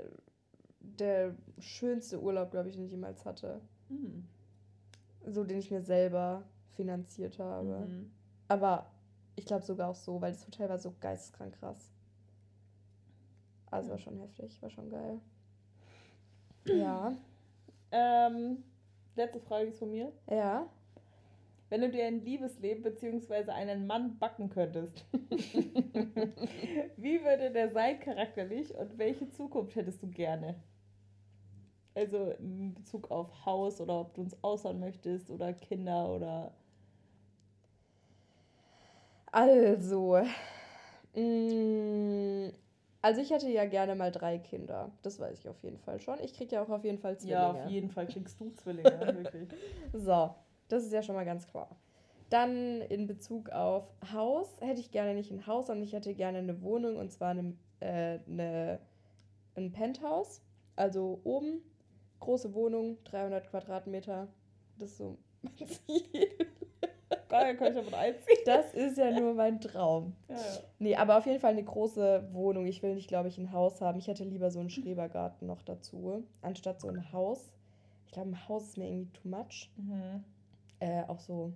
der 0.81 1.35
schönste 1.59 2.21
Urlaub, 2.21 2.51
glaube 2.51 2.69
ich, 2.69 2.75
den 2.75 2.85
ich 2.85 2.91
jemals 2.91 3.25
hatte. 3.25 3.61
Mhm. 3.89 4.29
So, 5.27 5.45
den 5.45 5.59
ich 5.59 5.71
mir 5.71 5.83
selber 5.83 6.43
finanziert 6.75 7.39
habe. 7.39 7.87
Mhm. 7.87 8.11
Aber 8.49 8.91
ich 9.37 9.47
glaube 9.47 9.65
sogar 9.65 9.89
auch 9.89 9.95
so, 9.95 10.21
weil 10.21 10.33
das 10.33 10.47
Hotel 10.47 10.69
war 10.69 10.79
so 10.79 10.95
geisteskrank 11.01 11.55
krass. 11.59 11.91
Also 13.71 13.87
Ja. 13.89 13.93
war 13.93 13.99
schon 13.99 14.19
heftig, 14.19 14.61
war 14.61 14.71
schon 14.71 14.91
geil. 14.91 15.21
Ja. 16.65 17.17
Ähm, 17.91 18.63
letzte 19.17 19.41
Frage 19.41 19.67
ist 19.69 19.79
von 19.81 19.91
mir. 19.91 20.13
Ja. 20.31 20.69
Wenn 21.73 21.81
du 21.81 21.89
dir 21.89 22.05
ein 22.05 22.23
Liebesleben 22.23 22.83
bzw. 22.83 23.51
einen 23.51 23.87
Mann 23.87 24.19
backen 24.19 24.51
könntest, 24.51 25.07
wie 26.99 27.25
würde 27.25 27.51
der 27.51 27.71
sein 27.71 27.99
charakterlich 27.99 28.75
und 28.75 28.99
welche 28.99 29.31
Zukunft 29.31 29.75
hättest 29.75 30.03
du 30.03 30.09
gerne? 30.09 30.57
Also 31.95 32.33
in 32.33 32.75
Bezug 32.75 33.11
auf 33.11 33.47
Haus 33.47 33.81
oder 33.81 34.01
ob 34.01 34.13
du 34.13 34.21
uns 34.21 34.37
aushauen 34.45 34.81
möchtest 34.81 35.31
oder 35.31 35.55
Kinder 35.55 36.15
oder. 36.15 36.53
Also. 39.33 40.19
mm, 41.15 42.51
Also 43.01 43.21
ich 43.23 43.31
hätte 43.31 43.49
ja 43.49 43.65
gerne 43.65 43.95
mal 43.95 44.13
drei 44.13 44.39
Kinder. 44.39 44.91
Das 45.01 45.19
weiß 45.19 45.39
ich 45.39 45.49
auf 45.49 45.63
jeden 45.63 45.79
Fall 45.79 46.01
schon. 46.01 46.21
Ich 46.21 46.35
kriege 46.35 46.57
ja 46.57 46.63
auch 46.63 46.69
auf 46.69 46.85
jeden 46.85 46.99
Fall 46.99 47.17
Zwillinge. 47.17 47.41
Ja, 47.41 47.65
auf 47.65 47.71
jeden 47.71 47.89
Fall 47.89 48.07
kriegst 48.07 48.39
du 48.39 48.51
Zwillinge, 48.57 49.15
wirklich. 49.15 49.49
So, 49.95 50.35
das 50.73 50.85
ist 50.85 50.93
ja 50.93 51.03
schon 51.03 51.15
mal 51.15 51.25
ganz 51.25 51.47
klar. 51.47 51.69
Dann 52.31 52.81
in 52.81 53.07
Bezug 53.07 53.51
auf 53.51 53.93
Haus 54.11 54.49
hätte 54.61 54.81
ich 54.81 54.91
gerne 54.91 55.15
nicht 55.15 55.31
ein 55.31 55.47
Haus, 55.47 55.67
sondern 55.67 55.85
ich 55.85 55.93
hätte 55.93 56.15
gerne 56.15 56.39
eine 56.39 56.63
Wohnung 56.63 56.97
und 56.97 57.13
zwar 57.13 57.31
eine, 57.31 57.55
äh, 57.81 58.21
eine, 58.27 58.81
ein 59.55 59.73
Penthouse. 59.73 60.41
Also 60.75 61.21
oben, 61.25 61.61
große 62.21 62.55
Wohnung, 62.55 62.97
300 63.05 63.51
Quadratmeter. 63.51 64.29
Das 64.79 64.93
ist 64.93 64.97
so 64.97 65.19
mein 65.43 65.69
Ziel. 65.87 66.29
Geil, 67.29 67.57
kann 67.57 67.69
ich 67.69 67.75
damit 67.75 67.95
einziehen. 67.95 68.39
Das 68.47 68.73
ist 68.73 68.97
ja 68.97 69.11
nur 69.11 69.35
mein 69.35 69.61
Traum. 69.61 70.15
Ja, 70.29 70.37
ja. 70.37 70.43
Nee, 70.79 70.97
aber 70.97 71.19
auf 71.19 71.27
jeden 71.27 71.41
Fall 71.41 71.53
eine 71.53 71.65
große 71.65 72.31
Wohnung. 72.33 72.67
Ich 72.67 72.83
will 72.83 72.95
nicht, 72.95 73.09
glaube 73.09 73.29
ich, 73.29 73.37
ein 73.37 73.53
Haus 73.53 73.83
haben. 73.83 73.99
Ich 73.99 74.09
hätte 74.09 74.25
lieber 74.25 74.51
so 74.51 74.61
einen 74.61 74.71
Schrebergarten 74.71 75.47
noch 75.47 75.63
dazu, 75.63 76.25
anstatt 76.41 76.81
so 76.81 76.89
ein 76.89 77.13
Haus. 77.13 77.53
Ich 78.07 78.13
glaube, 78.13 78.31
ein 78.31 78.49
Haus 78.49 78.69
ist 78.69 78.79
mir 78.79 78.89
irgendwie 78.89 79.13
too 79.13 79.29
much. 79.29 79.71
Mhm. 79.77 80.25
Äh, 80.83 81.05
auch 81.07 81.21
so 81.21 81.53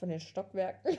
von 0.00 0.08
den 0.08 0.18
Stockwerken. 0.18 0.98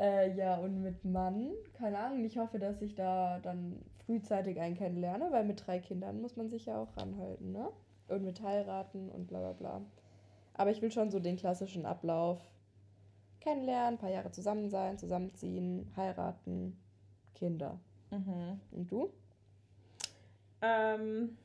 äh, 0.00 0.34
ja, 0.34 0.56
und 0.56 0.82
mit 0.82 1.04
Mann, 1.04 1.52
keine 1.74 1.98
Ahnung, 2.00 2.24
ich 2.24 2.36
hoffe, 2.36 2.58
dass 2.58 2.82
ich 2.82 2.96
da 2.96 3.38
dann 3.38 3.80
frühzeitig 4.06 4.58
einen 4.58 4.74
kennenlerne, 4.74 5.30
weil 5.30 5.44
mit 5.44 5.64
drei 5.64 5.78
Kindern 5.78 6.20
muss 6.20 6.36
man 6.36 6.50
sich 6.50 6.66
ja 6.66 6.82
auch 6.82 6.96
ranhalten, 6.96 7.52
ne? 7.52 7.68
Und 8.08 8.24
mit 8.24 8.42
heiraten 8.42 9.08
und 9.08 9.28
bla 9.28 9.38
bla 9.38 9.52
bla. 9.52 9.82
Aber 10.54 10.72
ich 10.72 10.82
will 10.82 10.90
schon 10.90 11.12
so 11.12 11.20
den 11.20 11.36
klassischen 11.36 11.86
Ablauf 11.86 12.40
kennenlernen, 13.38 13.94
ein 13.94 13.98
paar 13.98 14.10
Jahre 14.10 14.32
zusammen 14.32 14.68
sein, 14.68 14.98
zusammenziehen, 14.98 15.92
heiraten, 15.96 16.76
Kinder. 17.36 17.78
Mhm. 18.10 18.60
Und 18.72 18.90
du? 18.90 19.12
Ähm, 20.60 21.36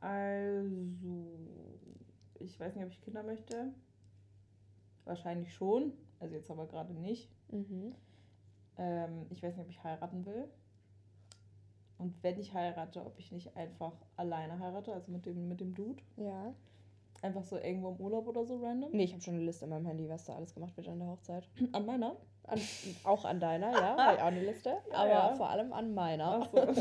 also, 0.00 0.68
ich 2.38 2.58
weiß 2.58 2.74
nicht, 2.74 2.84
ob 2.84 2.90
ich 2.90 3.00
Kinder 3.00 3.22
möchte. 3.22 3.72
Wahrscheinlich 5.04 5.52
schon. 5.52 5.92
Also 6.20 6.34
jetzt 6.34 6.50
aber 6.50 6.66
gerade 6.66 6.92
nicht. 6.94 7.30
Mhm. 7.50 7.94
Ähm, 8.78 9.26
ich 9.30 9.42
weiß 9.42 9.56
nicht, 9.56 9.64
ob 9.64 9.70
ich 9.70 9.84
heiraten 9.84 10.24
will. 10.26 10.48
Und 11.98 12.22
wenn 12.22 12.38
ich 12.38 12.52
heirate, 12.54 13.04
ob 13.04 13.18
ich 13.18 13.30
nicht 13.30 13.56
einfach 13.56 13.92
alleine 14.16 14.58
heirate, 14.58 14.92
also 14.92 15.12
mit 15.12 15.26
dem, 15.26 15.48
mit 15.48 15.60
dem 15.60 15.74
Dude. 15.74 16.02
Ja. 16.16 16.54
Einfach 17.22 17.44
so 17.44 17.56
irgendwo 17.56 17.90
im 17.90 17.96
Urlaub 17.96 18.26
oder 18.26 18.44
so 18.44 18.56
random. 18.62 18.90
Nee, 18.92 19.04
ich 19.04 19.12
habe 19.12 19.22
schon 19.22 19.34
eine 19.34 19.44
Liste 19.44 19.64
in 19.64 19.70
meinem 19.70 19.86
Handy, 19.86 20.08
was 20.08 20.24
da 20.24 20.34
alles 20.34 20.52
gemacht 20.54 20.76
wird 20.76 20.88
an 20.88 20.98
der 20.98 21.08
Hochzeit. 21.08 21.48
An 21.72 21.86
meiner. 21.86 22.16
An, 22.46 22.60
auch 23.04 23.24
an 23.24 23.40
deiner, 23.40 23.72
ja, 23.72 23.96
habe 23.98 24.16
ich 24.16 24.20
auch 24.20 24.26
eine 24.26 24.44
Liste. 24.44 24.76
Ja, 24.90 24.96
aber 24.98 25.08
ja. 25.08 25.34
vor 25.34 25.48
allem 25.48 25.72
an 25.72 25.94
meiner. 25.94 26.40
Ach 26.42 26.50
so. 26.52 26.58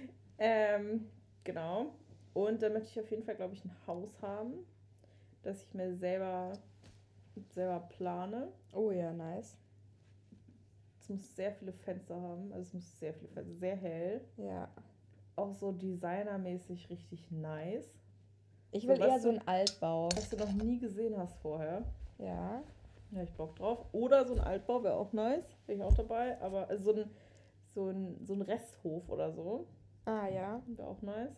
ähm, 0.38 1.08
genau. 1.44 1.92
Und 2.34 2.62
dann 2.62 2.72
möchte 2.72 2.90
ich 2.90 3.00
auf 3.00 3.10
jeden 3.10 3.24
Fall, 3.24 3.36
glaube 3.36 3.54
ich, 3.54 3.64
ein 3.64 3.74
Haus 3.86 4.22
haben, 4.22 4.66
das 5.42 5.62
ich 5.62 5.74
mir 5.74 5.94
selber, 5.94 6.52
selber 7.54 7.80
plane. 7.88 8.52
Oh 8.72 8.90
ja, 8.90 9.12
nice. 9.12 9.56
Es 11.00 11.08
muss 11.08 11.34
sehr 11.34 11.52
viele 11.52 11.72
Fenster 11.72 12.20
haben. 12.20 12.52
Also 12.52 12.68
es 12.68 12.74
muss 12.74 12.98
sehr 12.98 13.14
viele 13.14 13.28
Fenster, 13.28 13.54
sehr 13.54 13.76
hell. 13.76 14.20
Ja. 14.36 14.68
Auch 15.36 15.54
so 15.54 15.72
designermäßig 15.72 16.88
richtig 16.90 17.30
nice. 17.30 17.90
Ich 18.70 18.82
So, 18.82 18.88
will 18.88 19.00
was 19.00 19.08
eher 19.08 19.20
so 19.20 19.28
einen 19.30 19.48
Altbau. 19.48 20.08
Was 20.14 20.28
du 20.28 20.36
noch 20.36 20.52
nie 20.52 20.78
gesehen 20.78 21.16
hast 21.16 21.36
vorher. 21.38 21.82
Ja. 22.18 22.62
Ja, 23.10 23.22
ich 23.22 23.32
Bock 23.32 23.56
drauf. 23.56 23.86
Oder 23.92 24.24
so 24.24 24.34
ein 24.34 24.40
Altbau 24.40 24.84
wäre 24.84 24.94
auch 24.94 25.12
nice. 25.12 25.44
Bin 25.66 25.78
ich 25.78 25.82
auch 25.82 25.94
dabei. 25.94 26.40
Aber 26.40 26.68
also 26.68 26.92
so 26.92 27.00
ein, 27.00 27.10
so 27.66 27.88
ein, 27.88 28.24
so 28.24 28.34
ein 28.34 28.42
Resthof 28.42 29.08
oder 29.08 29.32
so 29.32 29.66
Ah 30.04 30.28
ja. 30.28 30.62
wäre 30.66 30.88
auch 30.88 31.02
nice. 31.02 31.36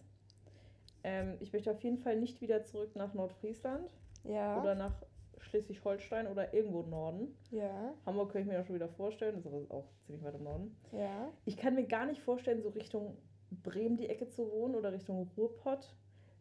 Ähm, 1.05 1.37
ich 1.41 1.53
möchte 1.53 1.71
auf 1.71 1.83
jeden 1.83 1.99
Fall 1.99 2.17
nicht 2.19 2.41
wieder 2.41 2.65
zurück 2.65 2.95
nach 2.97 3.15
Nordfriesland 3.15 3.91
Ja. 4.25 4.61
oder 4.61 4.75
nach 4.75 4.95
Schleswig-Holstein 5.41 6.29
oder 6.29 6.55
irgendwo 6.55 6.81
im 6.83 6.91
Norden. 6.91 7.37
ja. 7.51 7.93
Hamburg 8.07 8.33
kann 8.33 8.43
ich 8.43 8.47
mir 8.47 8.55
ja 8.55 8.65
schon 8.65 8.77
wieder 8.77 8.89
vorstellen, 8.89 9.35
das 9.35 9.45
ist 9.45 9.53
aber 9.53 9.75
auch 9.75 9.89
ziemlich 10.07 10.23
weit 10.25 10.35
im 10.37 10.45
Norden. 10.45 10.77
Ja. 10.93 11.33
Ich 11.45 11.57
kann 11.57 11.75
mir 11.75 11.85
gar 11.87 12.07
nicht 12.07 12.21
vorstellen, 12.23 12.63
so 12.63 12.69
Richtung 12.69 13.17
Bremen 13.65 13.97
die 13.97 14.09
Ecke 14.09 14.29
zu 14.29 14.51
wohnen 14.51 14.75
oder 14.77 14.93
Richtung 14.93 15.29
Ruhrpott. 15.37 15.95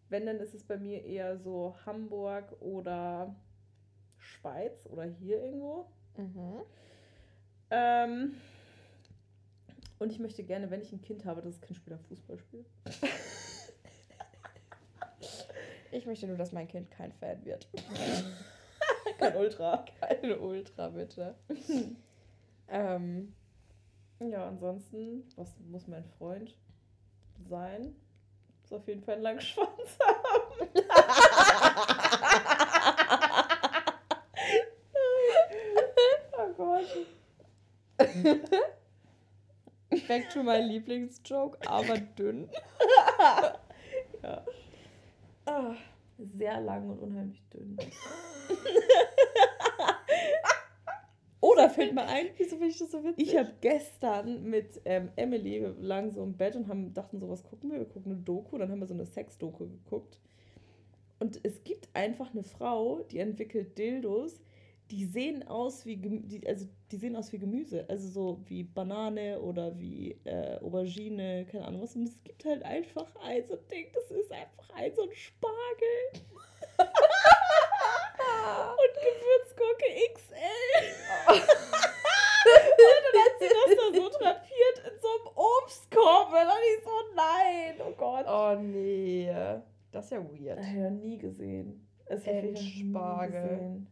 Wenn, 0.10 0.26
dann 0.26 0.38
ist 0.40 0.54
es 0.54 0.64
bei 0.64 0.78
mir 0.78 1.04
eher 1.04 1.38
so 1.38 1.74
Hamburg 1.86 2.56
oder 2.62 3.36
Schweiz 4.18 4.86
oder 4.90 5.04
hier 5.04 5.44
irgendwo. 5.44 5.88
Mhm. 6.18 6.62
Ähm, 7.72 8.34
und 10.00 10.12
ich 10.12 10.20
möchte 10.20 10.44
gerne, 10.44 10.70
wenn 10.70 10.82
ich 10.82 10.92
ein 10.92 11.02
Kind 11.02 11.26
habe, 11.26 11.42
dass 11.42 11.54
das 11.56 11.62
Kind 11.62 11.78
später 11.78 11.98
Fußball 11.98 12.38
spielt. 12.38 12.66
Ich 15.92 16.06
möchte 16.06 16.28
nur, 16.28 16.38
dass 16.38 16.52
mein 16.54 16.68
Kind 16.68 16.90
kein 16.92 17.12
Fan 17.14 17.44
wird. 17.46 17.68
Kein 19.18 19.36
Ultra. 19.36 19.86
Keine 20.00 20.38
Ultra, 20.40 20.88
bitte. 20.90 21.36
ähm, 22.70 23.34
Ja, 24.20 24.48
ansonsten, 24.48 25.24
was 25.36 25.50
muss 25.70 25.88
mein 25.88 26.04
Freund 26.18 26.56
sein? 27.50 27.96
Muss 28.62 28.74
auf 28.74 28.88
jeden 28.88 29.04
Fall 29.04 29.16
einen 29.16 29.24
langen 29.24 29.42
Schwanz 29.42 29.98
haben. 30.04 30.70
oh 36.38 36.54
Gott. 36.58 36.86
back 40.08 40.30
to 40.30 40.44
my 40.44 40.60
Lieblingsjoke, 40.62 41.58
aber 41.70 41.98
dünn. 41.98 42.50
Ja. 44.24 44.46
Ah, 45.46 45.76
sehr 46.18 46.62
lang 46.62 46.90
und 46.90 47.00
unheimlich 47.00 47.42
dünn. 47.50 47.78
Oder 51.42 51.70
fällt 51.72 51.96
mir 51.96 52.06
ein, 52.06 52.28
Wieso 52.38 52.52
finde 52.52 52.68
ich 52.68 52.78
das 52.78 52.92
so 52.92 53.04
witzig? 53.04 53.28
ich 53.28 53.36
habe 53.36 53.52
gestern 53.62 54.44
mit 54.44 54.80
ähm, 54.86 55.10
Emily, 55.16 55.62
wir 55.62 55.76
lagen 55.80 56.12
so 56.12 56.22
im 56.22 56.38
Bett 56.38 56.56
und 56.56 56.68
haben, 56.68 56.94
dachten 56.94 57.20
so, 57.20 57.30
was 57.30 57.44
gucken 57.44 57.72
wir? 57.72 57.80
Wir 57.80 57.88
gucken 57.88 58.12
eine 58.12 58.22
Doku, 58.22 58.60
dann 58.60 58.70
haben 58.72 58.80
wir 58.80 58.86
so 58.88 58.94
eine 58.94 59.08
Sex-Doku 59.08 59.68
geguckt. 59.68 60.20
Und 61.20 61.40
es 61.44 61.64
gibt 61.64 61.90
einfach 61.94 62.32
eine 62.32 62.44
Frau, 62.44 63.02
die 63.12 63.20
entwickelt 63.20 63.78
Dildos, 63.78 64.42
die 64.92 65.06
sehen 65.06 65.48
aus 65.48 65.86
wie 65.86 65.96
die, 65.96 66.46
also 66.46 66.68
die 66.92 66.98
sehen 66.98 67.16
aus 67.16 67.32
wie 67.32 67.40
Gemüse, 67.40 67.86
also 67.88 68.10
so 68.10 68.42
wie 68.48 68.64
Banane 68.64 69.40
oder 69.40 69.80
wie 69.80 70.18
äh, 70.26 70.58
Aubergine, 70.60 71.46
keine 71.50 71.66
Ahnung 71.66 71.82
was. 71.82 71.96
Und 71.96 72.04
es 72.04 72.22
gibt 72.24 72.44
halt 72.44 72.64
einfach 72.64 73.08
ein 73.24 73.48
so 73.48 73.56
Ding, 73.56 73.88
das 73.94 74.12
ist 74.12 74.32
einfach 74.32 74.70
ein 74.76 74.94
so 74.94 75.04
ein 75.04 75.10
Spargel. 75.14 76.26
und 78.82 78.94
Gewürzgurke 79.02 79.86
XL. 80.14 80.74
und 81.32 81.48
dann 82.84 83.16
hat 83.22 83.34
sie 83.40 83.48
das 83.48 83.72
da 83.78 83.86
so 83.96 84.10
drapiert 84.10 84.78
in 84.92 85.00
so 85.00 85.08
einem 85.08 85.28
Obstkorb. 85.36 86.28
Und 86.28 86.34
dann 86.34 86.50
ich 86.50 86.86
oh 86.86 86.90
so, 86.90 87.16
nein, 87.16 87.76
oh 87.88 87.94
Gott. 87.96 88.26
Oh 88.28 88.62
nee, 88.62 89.34
das 89.92 90.06
ist 90.06 90.12
ja 90.12 90.20
weird. 90.20 90.60
Ich 90.60 90.68
habe 90.68 90.80
ja 90.80 90.90
nie 90.90 91.18
gesehen. 91.18 91.88
Also, 92.10 92.30
es 92.30 92.60
Spargel. 92.60 93.88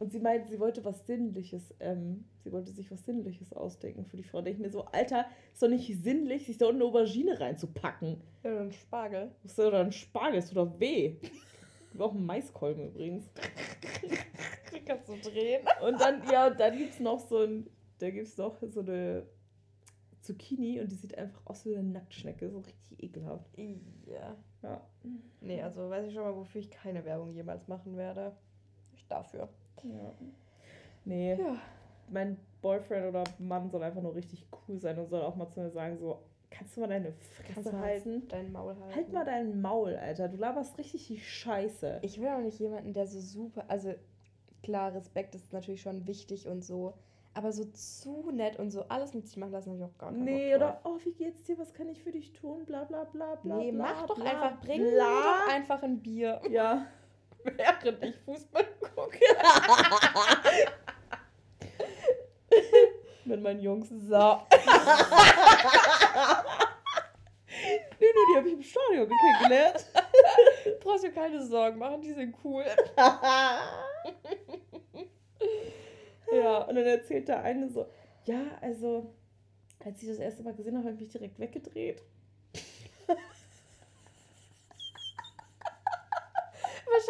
Und 0.00 0.12
sie 0.12 0.18
meinte, 0.18 0.48
sie 0.48 0.58
wollte 0.58 0.82
was 0.82 1.06
Sinnliches, 1.06 1.74
ähm, 1.78 2.24
sie 2.42 2.50
wollte 2.50 2.72
sich 2.72 2.90
was 2.90 3.04
Sinnliches 3.04 3.52
ausdenken 3.52 4.06
für 4.06 4.16
die 4.16 4.22
Frau. 4.22 4.38
Da 4.38 4.44
denke 4.44 4.56
ich 4.56 4.66
mir 4.66 4.72
so, 4.72 4.86
Alter, 4.86 5.26
ist 5.52 5.62
doch 5.62 5.68
nicht 5.68 6.02
sinnlich, 6.02 6.46
sich 6.46 6.56
da 6.56 6.68
unten 6.68 6.80
eine 6.80 6.86
Aubergine 6.86 7.38
reinzupacken. 7.38 8.18
Ja, 8.42 8.54
dann 8.54 8.72
Spargel. 8.72 9.30
Ja 9.58 9.70
dann 9.70 9.92
Spargel, 9.92 10.38
ist 10.38 10.56
doch 10.56 10.80
weh. 10.80 11.16
Ich 11.20 11.94
will 11.98 12.00
auch 12.00 12.14
einen 12.14 12.24
Maiskolben 12.24 12.88
übrigens. 12.88 13.28
Die 14.72 14.80
kannst 14.86 15.06
du 15.06 15.16
drehen. 15.16 15.66
Und 15.86 16.00
dann, 16.00 16.22
ja, 16.32 16.46
und 16.46 16.58
dann 16.58 16.78
gibt 16.78 16.94
es 16.94 17.00
noch 17.00 17.20
so 17.20 17.42
ein, 17.42 17.68
da 17.98 18.08
gibt 18.08 18.26
es 18.26 18.38
noch 18.38 18.56
so 18.58 18.80
eine 18.80 19.26
Zucchini 20.22 20.80
und 20.80 20.90
die 20.90 20.96
sieht 20.96 21.18
einfach 21.18 21.42
aus 21.44 21.66
wie 21.66 21.76
eine 21.76 21.86
Nacktschnecke, 21.86 22.48
so 22.48 22.60
richtig 22.60 23.02
ekelhaft. 23.02 23.50
Ja. 24.06 24.34
Ja. 24.62 24.80
Nee, 25.42 25.60
also 25.60 25.90
weiß 25.90 26.06
ich 26.06 26.14
schon 26.14 26.22
mal, 26.22 26.34
wofür 26.34 26.62
ich 26.62 26.70
keine 26.70 27.04
Werbung 27.04 27.28
jemals 27.32 27.68
machen 27.68 27.98
werde. 27.98 28.34
Nicht 28.92 29.10
dafür. 29.10 29.50
Ja. 29.84 30.14
Nee, 31.04 31.34
Ja. 31.34 31.56
mein 32.08 32.36
Boyfriend 32.62 33.06
oder 33.08 33.24
Mann 33.38 33.70
soll 33.70 33.82
einfach 33.82 34.02
nur 34.02 34.14
richtig 34.14 34.46
cool 34.68 34.78
sein 34.78 34.98
und 34.98 35.08
soll 35.08 35.22
auch 35.22 35.34
mal 35.36 35.48
zu 35.48 35.60
mir 35.60 35.70
sagen, 35.70 35.96
so, 35.98 36.18
kannst 36.50 36.76
du 36.76 36.80
mal 36.82 36.88
deine 36.88 37.12
Fresse 37.12 37.78
halten? 37.78 38.28
Dein 38.28 38.52
Maul 38.52 38.74
halten. 38.76 38.94
Halt 38.94 39.12
mal 39.12 39.24
dein 39.24 39.60
Maul, 39.62 39.96
Alter. 39.96 40.28
Du 40.28 40.36
laberst 40.36 40.76
richtig 40.78 41.06
die 41.06 41.18
Scheiße. 41.18 42.00
Ich 42.02 42.20
will 42.20 42.28
auch 42.28 42.40
nicht 42.40 42.58
jemanden, 42.58 42.92
der 42.92 43.06
so 43.06 43.20
super. 43.20 43.64
Also, 43.68 43.94
klar, 44.62 44.94
Respekt 44.94 45.34
ist 45.34 45.52
natürlich 45.52 45.80
schon 45.82 46.06
wichtig 46.06 46.46
und 46.46 46.62
so. 46.64 46.94
Aber 47.32 47.52
so 47.52 47.64
zu 47.64 48.30
nett 48.32 48.58
und 48.58 48.70
so 48.70 48.82
alles 48.88 49.14
mit 49.14 49.26
sich 49.28 49.36
machen 49.36 49.52
lassen, 49.52 49.70
habe 49.70 49.78
ich 49.78 49.84
auch 49.84 49.98
gar 49.98 50.10
keinen 50.10 50.24
Nee, 50.24 50.54
oder, 50.56 50.80
oh, 50.84 50.98
wie 51.04 51.12
geht's 51.12 51.44
dir? 51.44 51.56
Was 51.58 51.72
kann 51.72 51.88
ich 51.88 52.02
für 52.02 52.10
dich 52.10 52.32
tun? 52.32 52.64
Bla 52.66 52.82
bla 52.84 53.04
bla 53.04 53.36
bla. 53.36 53.56
Nee, 53.56 53.70
bla, 53.70 53.82
mach 53.84 54.06
doch 54.06 54.16
bla, 54.16 54.24
einfach, 54.24 54.60
bring 54.60 54.82
mir 54.82 54.98
doch 54.98 55.48
einfach 55.54 55.82
ein 55.84 56.00
Bier, 56.00 56.40
Ja. 56.50 56.86
während 57.56 58.02
ich 58.02 58.16
Fußball 58.24 58.66
gucke. 58.94 59.18
Mit 63.24 63.42
meinen 63.42 63.60
Jungs. 63.60 63.88
So. 63.88 64.42
Nee, 68.00 68.06
nee, 68.06 68.32
die 68.32 68.36
habe 68.36 68.48
ich 68.48 68.54
im 68.54 68.62
Stadion 68.62 69.08
kennengelernt. 69.08 69.84
Brauchst 70.80 71.04
dir 71.04 71.12
keine 71.12 71.44
Sorgen 71.44 71.78
machen, 71.78 72.00
die 72.00 72.12
sind 72.12 72.34
cool. 72.42 72.64
ja, 76.32 76.62
und 76.62 76.74
dann 76.74 76.86
erzählt 76.86 77.28
der 77.28 77.42
eine 77.42 77.68
so, 77.68 77.86
ja, 78.24 78.40
also, 78.60 79.12
als 79.84 80.02
ich 80.02 80.08
das 80.08 80.18
erste 80.18 80.42
Mal 80.42 80.54
gesehen 80.54 80.76
habe, 80.76 80.86
habe 80.86 80.94
ich 80.94 81.02
mich 81.02 81.10
direkt 81.12 81.38
weggedreht. 81.38 82.02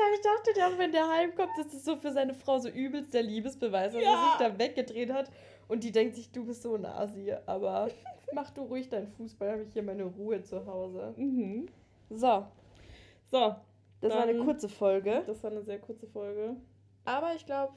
Wahrscheinlich 0.00 0.20
dachte 0.22 0.52
der 0.54 0.68
auch, 0.68 0.78
wenn 0.78 0.92
der 0.92 1.08
heimkommt, 1.08 1.50
dass 1.58 1.68
das 1.68 1.84
so 1.84 1.96
für 1.96 2.10
seine 2.12 2.34
Frau 2.34 2.58
so 2.58 2.68
übelst 2.68 3.12
der 3.12 3.22
Liebesbeweis, 3.22 3.92
dass 3.92 4.02
Ja. 4.02 4.10
er 4.38 4.38
sich 4.48 4.48
da 4.48 4.58
weggedreht 4.58 5.12
hat. 5.12 5.30
Und 5.68 5.84
die 5.84 5.92
denkt 5.92 6.16
sich, 6.16 6.30
du 6.32 6.44
bist 6.44 6.62
so 6.62 6.74
ein 6.74 6.84
Asi. 6.86 7.32
Aber 7.46 7.88
mach 8.32 8.50
du 8.50 8.62
ruhig 8.62 8.88
deinen 8.88 9.08
Fußball, 9.08 9.52
habe 9.52 9.62
ich 9.62 9.72
hier 9.72 9.82
meine 9.82 10.04
Ruhe 10.04 10.42
zu 10.42 10.64
Hause. 10.66 11.14
Mhm. 11.16 11.66
So, 12.10 12.44
So, 13.30 13.54
das 14.00 14.12
war 14.14 14.22
eine 14.22 14.38
kurze 14.38 14.68
Folge. 14.68 15.22
das 15.26 15.42
war 15.44 15.50
eine 15.50 15.62
sehr 15.62 15.78
kurze 15.78 16.06
Folge. 16.06 16.56
Aber 17.04 17.34
ich 17.34 17.46
glaube, 17.46 17.74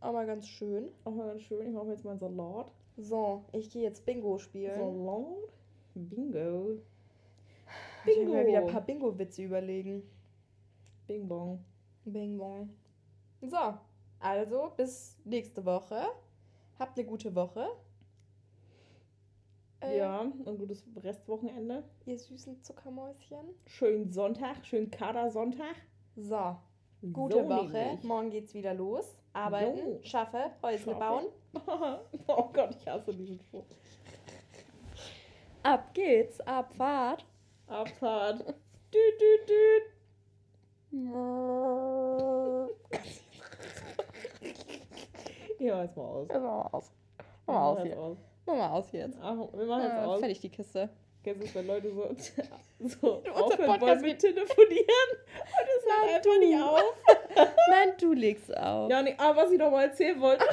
auch 0.00 0.12
mal 0.12 0.26
ganz 0.26 0.46
schön. 0.46 0.88
Auch 1.04 1.12
mal 1.12 1.26
ganz 1.28 1.42
schön. 1.42 1.66
Ich 1.66 1.72
mache 1.72 1.86
mir 1.86 1.92
jetzt 1.92 2.04
mal 2.04 2.10
einen 2.12 2.20
Salat. 2.20 2.70
So, 2.96 3.44
ich 3.52 3.70
gehe 3.70 3.82
jetzt 3.82 4.04
Bingo 4.06 4.38
spielen. 4.38 4.74
Salat? 4.74 5.26
Bingo. 5.94 6.78
Ich 8.06 8.16
will 8.16 8.26
mir 8.26 8.32
Bingo. 8.36 8.48
wieder 8.48 8.58
ein 8.60 8.66
paar 8.66 8.80
Bingo-Witze 8.82 9.42
überlegen. 9.42 10.02
Bing 11.08 11.26
bong. 11.26 11.64
Bing 12.04 12.36
bong. 12.38 12.68
So, 13.40 13.74
also 14.20 14.72
bis 14.76 15.16
nächste 15.24 15.64
Woche. 15.64 16.06
Habt 16.78 16.98
eine 16.98 17.06
gute 17.08 17.34
Woche. 17.34 17.66
Äh, 19.80 19.98
Ja, 19.98 20.20
ein 20.20 20.58
gutes 20.58 20.84
Restwochenende. 20.96 21.82
Ihr 22.06 22.18
süßen 22.18 22.62
Zuckermäuschen. 22.62 23.46
Schönen 23.66 24.12
Sonntag, 24.12 24.64
schönen 24.66 24.90
Kader-Sonntag. 24.90 25.76
So, 26.16 26.56
gute 27.12 27.42
So 27.42 27.48
Woche. 27.48 27.72
nämlich. 27.72 28.04
Morgen 28.04 28.30
geht's 28.30 28.54
wieder 28.54 28.74
los. 28.74 29.16
Arbeiten, 29.32 29.78
Jo. 29.78 30.00
schaffe, 30.02 30.50
Häusle 30.62 30.92
Schaffe. 30.92 30.98
bauen. 30.98 31.26
oh 32.26 32.50
Gott, 32.52 32.76
ich 32.78 32.86
hasse 32.88 33.14
diesen 33.14 33.38
Spruch. 33.38 33.64
Ab 35.62 35.94
geht's, 35.94 36.40
Abfahrt. 36.40 37.24
Abfahrt. 37.66 38.40
Düt, 38.40 39.20
düt, 39.20 39.48
düt. 39.48 39.97
Ja, 45.58 45.82
jetzt 45.82 45.96
mal 45.96 46.04
aus. 46.04 46.28
Mach 46.28 46.40
mal 46.40 46.68
aus. 46.72 46.90
Mach 47.46 47.54
mal 47.54 47.60
aus 47.68 47.78
hier. 47.82 47.86
jetzt 47.90 47.98
aus. 47.98 48.16
Mach 48.46 48.54
mal 48.54 48.70
aus 48.70 48.90
hier 48.90 49.00
jetzt. 49.00 49.18
Ach, 49.20 49.36
wir 49.52 49.66
machen 49.66 49.82
jetzt 49.82 49.92
Ah, 49.92 50.04
aus. 50.06 50.20
fertig 50.20 50.40
die 50.40 50.48
Kiste. 50.50 50.88
Kennst 51.24 51.42
du 51.42 51.46
es, 51.46 51.54
wenn 51.56 51.66
Leute 51.66 51.92
so, 51.92 52.14
so 52.88 53.22
aufhören 53.34 53.80
wollen 53.80 54.00
mit 54.02 54.20
telefonieren 54.20 55.10
und 55.12 55.68
es 55.76 55.84
hört 55.84 56.14
einfach 56.14 56.38
nicht 56.38 56.62
auf? 56.62 56.94
Nein, 57.70 57.92
du 58.00 58.12
legst 58.12 58.56
auf. 58.56 58.88
Ja, 58.88 59.02
nee, 59.02 59.14
aber 59.18 59.42
was 59.42 59.50
ich 59.50 59.58
noch 59.58 59.70
mal 59.72 59.84
erzählen 59.86 60.20
wollte. 60.20 60.44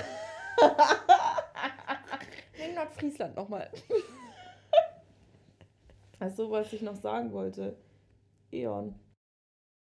In 2.67 2.73
Nordfriesland 2.73 3.35
nochmal. 3.35 3.69
Also, 6.19 6.49
was 6.49 6.73
ich 6.73 6.81
noch 6.81 6.95
sagen 6.95 7.31
wollte. 7.31 7.77
Eon. 8.51 8.95